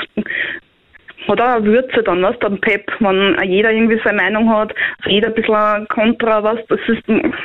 eine 1.28 1.64
Würze 1.64 2.02
dann, 2.02 2.22
was, 2.22 2.38
dann 2.40 2.60
Pep, 2.60 2.90
wenn 3.00 3.36
jeder 3.48 3.72
irgendwie 3.72 4.00
seine 4.04 4.22
Meinung 4.22 4.50
hat, 4.50 4.74
jeder 5.06 5.28
ein 5.28 5.34
bisschen 5.34 5.88
Kontra, 5.88 6.42
was, 6.42 6.58
das 6.68 6.80
ist, 6.88 7.02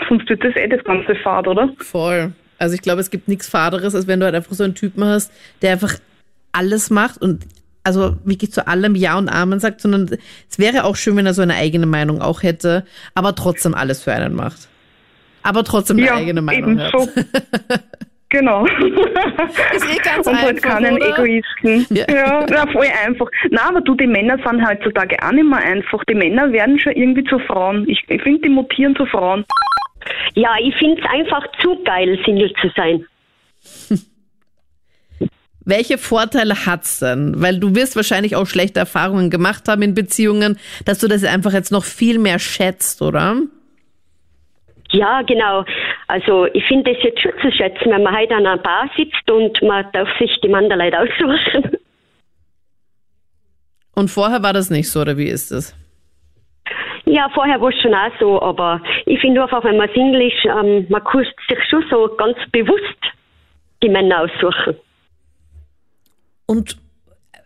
sonst 0.08 0.30
wird 0.30 0.44
das 0.44 0.56
eh 0.56 0.68
das 0.68 0.84
ganze 0.84 1.16
Fahrt, 1.16 1.48
oder? 1.48 1.70
Voll. 1.80 2.32
Also 2.60 2.76
ich 2.76 2.82
glaube, 2.82 3.02
es 3.02 3.10
gibt 3.10 3.28
nichts 3.28 3.50
Faderes, 3.50 3.96
als 3.96 4.08
wenn 4.08 4.20
du 4.20 4.26
halt 4.26 4.36
einfach 4.36 4.54
so 4.54 4.64
einen 4.64 4.76
Typen 4.76 5.04
hast, 5.04 5.32
der 5.62 5.74
einfach 5.74 5.96
alles 6.52 6.90
macht 6.90 7.22
und 7.22 7.46
also 7.84 8.16
wirklich 8.24 8.52
zu 8.52 8.68
allem 8.68 8.96
Ja 8.96 9.18
und 9.18 9.30
Amen 9.30 9.60
sagt, 9.60 9.82
sondern 9.82 10.10
es 10.50 10.60
wäre 10.60 10.84
auch 10.84 10.96
schön, 10.96 11.16
wenn 11.18 11.26
er 11.26 11.34
so 11.34 11.42
eine 11.42 11.56
eigene 11.56 11.88
Meinung 11.88 12.22
auch 12.22 12.44
hätte, 12.44 12.86
aber 13.16 13.34
trotzdem 13.36 13.74
alles 13.74 14.04
für 14.04 14.14
einen 14.14 14.36
macht. 14.36 14.68
Aber 15.44 15.64
trotzdem 15.64 15.98
eine 15.98 16.06
ja, 16.06 16.16
eigene 16.16 16.42
Meinung 16.42 16.72
eben 16.72 16.82
hat. 16.82 16.92
so. 16.92 17.08
Genau. 18.32 18.66
Ist 19.76 19.86
eh 19.86 19.98
ganz 19.98 20.28
Und 20.28 20.42
halt 20.42 20.64
einfach, 20.64 20.80
keinen 20.80 20.96
oder? 20.96 21.20
Egoisten. 21.20 21.86
Ja. 21.90 22.06
Ja. 22.10 22.46
ja, 22.50 22.68
voll 22.72 22.88
einfach. 23.06 23.28
Na, 23.50 23.70
aber 23.70 23.82
du, 23.82 23.96
die 23.96 24.08
Männer 24.08 24.38
sind 24.46 24.68
heutzutage 24.68 25.18
auch 25.24 25.32
nicht 25.32 25.46
mehr 25.46 25.60
einfach. 25.60 26.04
Die 26.06 26.16
Männer 26.16 26.52
werden 26.52 26.80
schon 26.80 26.94
irgendwie 26.94 27.24
zu 27.24 27.40
Frauen. 27.40 27.88
Ich, 27.90 28.04
ich 28.08 28.22
finde, 28.22 28.42
die 28.42 28.50
mutieren 28.50 28.96
zu 28.96 29.06
Frauen. 29.06 29.46
Ja, 30.34 30.56
ich 30.62 30.76
finde 30.78 31.02
es 31.02 31.10
einfach 31.10 31.46
zu 31.62 31.82
geil, 31.84 32.20
Single 32.26 32.52
zu 32.62 32.70
sein. 32.76 33.06
Welche 35.64 36.00
Vorteile 36.00 36.66
hat's 36.66 37.00
denn? 37.00 37.36
Weil 37.38 37.60
du 37.60 37.76
wirst 37.76 37.96
wahrscheinlich 37.96 38.36
auch 38.36 38.48
schlechte 38.48 38.80
Erfahrungen 38.80 39.30
gemacht 39.30 39.68
haben 39.68 39.84
in 39.84 39.94
Beziehungen, 39.94 40.58
dass 40.86 41.00
du 41.00 41.08
das 41.08 41.24
einfach 41.24 41.54
jetzt 41.54 41.72
noch 41.72 41.84
viel 41.84 42.18
mehr 42.18 42.40
schätzt, 42.40 43.02
oder? 43.04 43.38
Ja, 44.92 45.22
genau. 45.22 45.64
Also 46.12 46.46
ich 46.54 46.66
finde 46.66 46.92
es 46.92 46.98
jetzt 47.04 47.22
schon 47.22 47.32
zu 47.42 47.50
schätzen, 47.54 47.90
wenn 47.90 48.04
man 48.04 48.14
heute 48.14 48.36
an 48.36 48.46
einer 48.46 48.58
Bar 48.58 48.90
sitzt 48.98 49.32
und 49.32 49.62
man 49.62 49.90
darf 49.94 50.10
sich 50.20 50.30
die 50.44 50.50
Manderleute 50.50 51.00
aussuchen. 51.00 51.78
Und 53.96 54.10
vorher 54.10 54.44
war 54.44 54.52
das 54.52 54.70
nicht 54.70 54.90
so, 54.90 55.02
oder 55.02 55.16
wie 55.16 55.30
ist 55.30 55.52
es? 55.52 55.74
Ja, 57.06 57.30
vorher 57.34 57.62
war 57.62 57.70
es 57.70 57.82
schon 57.82 57.94
auch 57.94 58.12
so, 58.20 58.42
aber 58.42 58.82
ich 59.06 59.22
finde 59.22 59.42
einfach, 59.42 59.64
wenn 59.64 59.78
man 59.78 59.90
Single 59.94 60.22
ist, 60.22 60.46
ähm, 60.46 60.86
man 60.90 61.02
kann 61.02 61.24
sich 61.24 61.70
schon 61.70 61.86
so 61.90 62.14
ganz 62.18 62.38
bewusst 62.52 63.00
die 63.82 63.90
Männer 63.90 64.24
aussuchen. 64.24 64.76
Und 66.46 66.78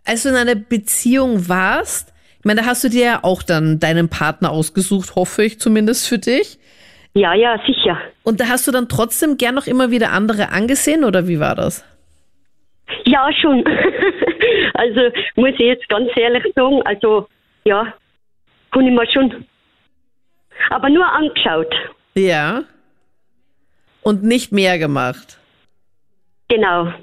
als 0.06 0.24
du 0.24 0.30
in 0.30 0.36
einer 0.36 0.56
Beziehung 0.56 1.48
warst, 1.48 2.14
ich 2.40 2.46
meine, 2.46 2.62
da 2.62 2.68
hast 2.68 2.84
du 2.84 2.90
dir 2.90 3.06
ja 3.06 3.20
auch 3.22 3.44
dann 3.44 3.80
deinen 3.80 4.10
Partner 4.10 4.50
ausgesucht, 4.50 5.16
hoffe 5.16 5.44
ich 5.44 5.60
zumindest 5.60 6.08
für 6.08 6.18
dich. 6.18 6.58
Ja, 7.16 7.34
ja, 7.34 7.58
sicher. 7.66 7.98
Und 8.24 8.42
da 8.42 8.50
hast 8.50 8.68
du 8.68 8.72
dann 8.72 8.90
trotzdem 8.90 9.38
gern 9.38 9.56
noch 9.56 9.68
immer 9.68 9.90
wieder 9.90 10.12
andere 10.12 10.50
angesehen, 10.50 11.06
oder 11.06 11.28
wie 11.28 11.40
war 11.40 11.56
das? 11.56 11.86
Ja, 13.06 13.30
schon. 13.42 13.64
also 14.74 15.02
muss 15.36 15.54
ich 15.54 15.60
jetzt 15.60 15.88
ganz 15.88 16.10
ehrlich 16.18 16.44
sagen, 16.56 16.82
also 16.84 17.28
ja, 17.64 17.94
kann 18.72 18.86
ich 18.86 18.94
mir 18.94 19.10
schon. 19.10 19.46
Aber 20.70 20.90
nur 20.90 21.06
angeschaut. 21.06 21.74
Ja. 22.16 22.64
Und 24.02 24.24
nicht 24.24 24.52
mehr 24.52 24.78
gemacht. 24.78 25.40
Genau. 26.50 26.94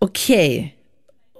Okay. 0.00 0.74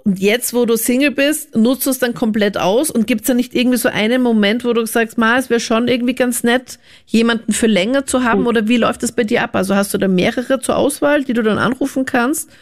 Und 0.05 0.21
jetzt, 0.21 0.53
wo 0.53 0.67
du 0.67 0.77
Single 0.77 1.13
bist, 1.13 1.57
nutzt 1.57 1.87
du 1.87 1.91
es 1.91 1.99
dann 1.99 2.13
komplett 2.13 2.59
aus 2.59 2.91
und 2.91 3.07
gibt 3.07 3.23
es 3.23 3.27
da 3.27 3.33
nicht 3.33 3.55
irgendwie 3.55 3.79
so 3.79 3.89
einen 3.89 4.23
Moment, 4.23 4.63
wo 4.65 4.75
du 4.75 4.85
sagst, 4.85 5.17
ma, 5.17 5.39
es 5.39 5.49
wäre 5.49 5.61
schon 5.61 5.89
irgendwie 5.89 6.15
ganz 6.15 6.45
nett, 6.45 6.79
jemanden 7.07 7.53
für 7.53 7.67
länger 7.67 8.05
zu 8.05 8.23
haben 8.23 8.47
oder 8.47 8.69
wie 8.69 8.77
läuft 8.77 9.03
das 9.03 9.17
bei 9.17 9.25
dir 9.25 9.43
ab? 9.43 9.57
Also 9.57 9.75
hast 9.75 9.95
du 9.95 9.99
da 9.99 10.07
mehrere 10.07 10.61
zur 10.61 10.77
Auswahl, 10.77 11.25
die 11.25 11.33
du 11.33 11.43
dann 11.43 11.57
anrufen 11.57 12.05
kannst 12.05 12.55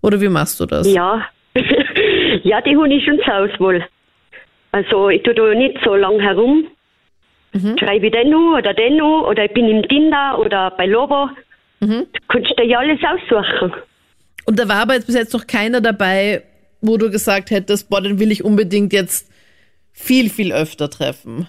oder 0.00 0.22
wie 0.22 0.28
machst 0.28 0.58
du 0.58 0.64
das? 0.64 0.90
Ja. 0.90 1.26
ja, 2.44 2.62
die 2.62 2.74
habe 2.74 2.88
ich 2.88 3.04
schon 3.04 3.20
zur 3.22 3.34
Auswahl. 3.34 3.86
Also 4.72 5.10
ich 5.10 5.22
tue 5.22 5.34
da 5.34 5.54
nicht 5.54 5.76
so 5.84 5.94
lang 5.94 6.18
herum. 6.18 6.66
Schreibe 7.78 8.06
ich 8.06 8.12
den 8.12 8.34
an 8.34 8.54
oder 8.54 8.74
den 8.74 9.00
an 9.00 9.24
oder 9.24 9.44
ich 9.44 9.52
bin 9.52 9.68
im 9.68 9.86
Tinder 9.88 10.38
oder 10.38 10.70
bei 10.70 10.86
Lobo. 10.86 11.28
Du 11.80 12.06
kannst 12.28 12.58
dir 12.58 12.64
ja 12.64 12.78
alles 12.78 13.00
aussuchen. 13.02 13.72
Und 14.46 14.58
da 14.58 14.68
war 14.68 14.82
aber 14.82 14.94
jetzt 14.94 15.06
bis 15.06 15.14
jetzt 15.14 15.34
noch 15.34 15.46
keiner 15.46 15.80
dabei, 15.80 16.42
wo 16.86 16.96
du 16.96 17.10
gesagt 17.10 17.50
hättest, 17.50 17.90
boah, 17.90 18.00
den 18.00 18.18
will 18.18 18.30
ich 18.30 18.44
unbedingt 18.44 18.92
jetzt 18.92 19.30
viel, 19.92 20.30
viel 20.30 20.52
öfter 20.52 20.90
treffen. 20.90 21.48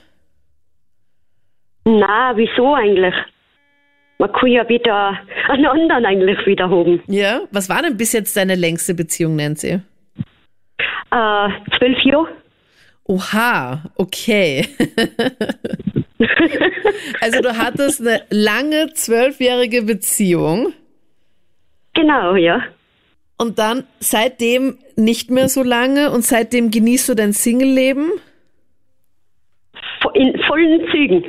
Na, 1.86 2.34
wieso 2.36 2.76
eigentlich? 2.76 3.16
Man 4.20 4.32
kann 4.32 4.50
ja 4.50 4.68
wieder 4.68 5.20
einen 5.48 5.66
anderen 5.66 6.06
eigentlich 6.06 6.46
wieder 6.46 6.70
haben. 6.70 7.02
Ja? 7.08 7.42
Was 7.52 7.70
war 7.70 7.82
denn 7.82 7.98
bis 7.98 8.14
jetzt 8.14 8.36
deine 8.36 8.56
längste 8.56 8.94
Beziehung, 8.94 9.36
Nancy? 9.36 9.80
Äh, 11.12 11.50
zwölf 11.78 12.00
Jahre. 12.04 12.28
Oha, 13.06 13.84
okay. 13.96 14.68
also 17.22 17.42
du 17.42 17.58
hattest 17.58 18.02
eine 18.02 18.24
lange 18.30 18.92
zwölfjährige 18.94 19.84
Beziehung 19.84 20.74
Genau, 21.98 22.36
ja. 22.36 22.62
Und 23.38 23.60
dann 23.60 23.84
seitdem 24.00 24.80
nicht 24.96 25.30
mehr 25.32 25.50
so 25.50 25.64
lange 25.64 26.12
und 26.12 26.24
seitdem 26.24 26.72
genießt 26.72 27.10
du 27.10 27.16
dein 27.16 27.34
Single-Leben. 27.34 28.12
In 30.14 30.40
vollen 30.48 30.88
Zügen. 30.92 31.26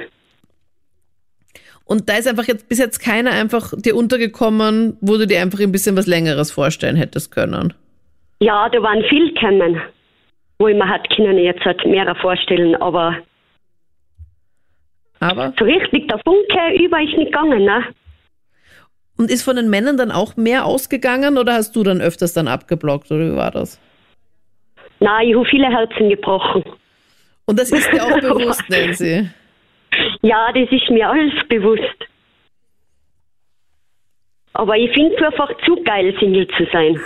Und 1.85 2.09
da 2.09 2.16
ist 2.18 2.29
einfach 2.29 2.47
jetzt 2.47 2.68
bis 2.68 2.79
jetzt 2.79 2.99
keiner 2.99 3.31
einfach 3.31 3.73
dir 3.77 3.97
untergekommen, 3.97 4.97
wo 5.01 5.16
du 5.16 5.27
dir 5.27 5.40
einfach 5.40 5.61
ein 5.61 5.73
bisschen 5.73 5.97
was 5.97 6.07
Längeres 6.07 6.53
vorstellen 6.53 6.97
hättest 6.97 7.31
können. 7.33 7.75
Ja, 8.40 8.68
da 8.68 8.83
waren 8.83 9.03
viel 9.09 9.33
gekommen, 9.33 9.81
wo 10.59 10.68
ich 10.68 10.77
mir 10.77 10.88
hat 10.88 11.09
können 11.16 11.38
jetzt 11.38 11.64
halt 11.64 11.85
mehr 11.87 12.14
vorstellen, 12.16 12.75
aber 12.77 13.16
Aber 15.21 15.53
so 15.59 15.64
richtig 15.64 16.09
der 16.09 16.21
Funke 16.25 16.83
über 16.83 17.01
ist 17.01 17.16
nicht 17.16 17.33
gegangen, 17.33 17.64
ne? 17.64 17.85
Und 19.18 19.31
ist 19.31 19.42
von 19.42 19.57
den 19.57 19.68
Männern 19.68 19.96
dann 19.96 20.11
auch 20.11 20.37
mehr 20.37 20.64
ausgegangen 20.64 21.37
oder 21.37 21.54
hast 21.54 21.76
du 21.76 21.83
dann 21.83 22.00
öfters 22.00 22.33
dann 22.33 22.48
abgeblockt 22.48 23.11
oder 23.11 23.33
wie 23.33 23.37
war 23.37 23.50
das? 23.50 23.81
Nein, 25.00 25.28
ich 25.28 25.35
habe 25.35 25.44
viele 25.46 25.68
Herzen 25.68 26.09
gebrochen. 26.09 26.64
Und 27.44 27.59
das 27.59 27.70
ist 27.70 27.92
dir 27.92 28.04
auch 28.04 28.20
bewusst, 28.20 28.64
Nancy. 28.68 29.28
Ja, 30.22 30.52
das 30.52 30.70
ist 30.70 30.90
mir 30.90 31.09
alles 31.09 31.33
bewusst. 31.48 31.83
Aber 34.52 34.76
ich 34.76 34.90
finde 34.92 35.14
es 35.16 35.22
einfach 35.22 35.50
zu 35.64 35.76
geil, 35.83 36.14
Single 36.18 36.46
zu 36.48 36.66
sein. 36.72 37.00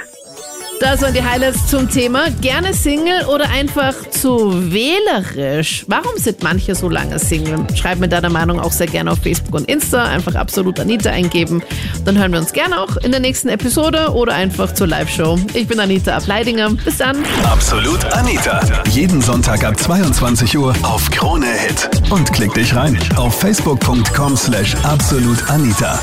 Das 0.80 1.00
waren 1.00 1.14
die 1.14 1.22
Highlights 1.22 1.68
zum 1.68 1.88
Thema. 1.88 2.28
Gerne 2.40 2.74
Single 2.74 3.24
oder 3.26 3.48
einfach 3.50 3.94
zu 4.10 4.72
wählerisch? 4.72 5.84
Warum 5.86 6.16
sind 6.16 6.42
manche 6.42 6.74
so 6.74 6.88
lange 6.88 7.18
Single? 7.20 7.64
Schreib 7.76 7.98
mir 8.00 8.08
deine 8.08 8.30
Meinung 8.30 8.58
auch 8.58 8.72
sehr 8.72 8.88
gerne 8.88 9.12
auf 9.12 9.20
Facebook 9.20 9.54
und 9.54 9.68
Insta. 9.68 10.04
Einfach 10.04 10.34
absolut 10.34 10.80
Anita 10.80 11.10
eingeben. 11.10 11.62
Dann 12.04 12.18
hören 12.18 12.32
wir 12.32 12.40
uns 12.40 12.52
gerne 12.52 12.80
auch 12.80 12.96
in 12.96 13.12
der 13.12 13.20
nächsten 13.20 13.48
Episode 13.48 14.12
oder 14.12 14.34
einfach 14.34 14.74
zur 14.74 14.88
Live-Show. 14.88 15.38
Ich 15.54 15.68
bin 15.68 15.78
Anita 15.78 16.16
Ableidinger. 16.16 16.70
Bis 16.70 16.98
dann. 16.98 17.16
Absolut 17.44 18.04
Anita. 18.12 18.60
Jeden 18.90 19.20
Sonntag 19.20 19.64
ab 19.64 19.78
22 19.78 20.58
Uhr 20.58 20.74
auf 20.82 21.08
Krone 21.10 21.46
Hit. 21.46 21.88
Und 22.10 22.32
klick 22.32 22.54
dich 22.54 22.74
rein 22.74 22.98
auf 23.16 23.38
facebook.com 23.38 24.36
slash 24.36 24.74
absolutanita. 24.82 25.98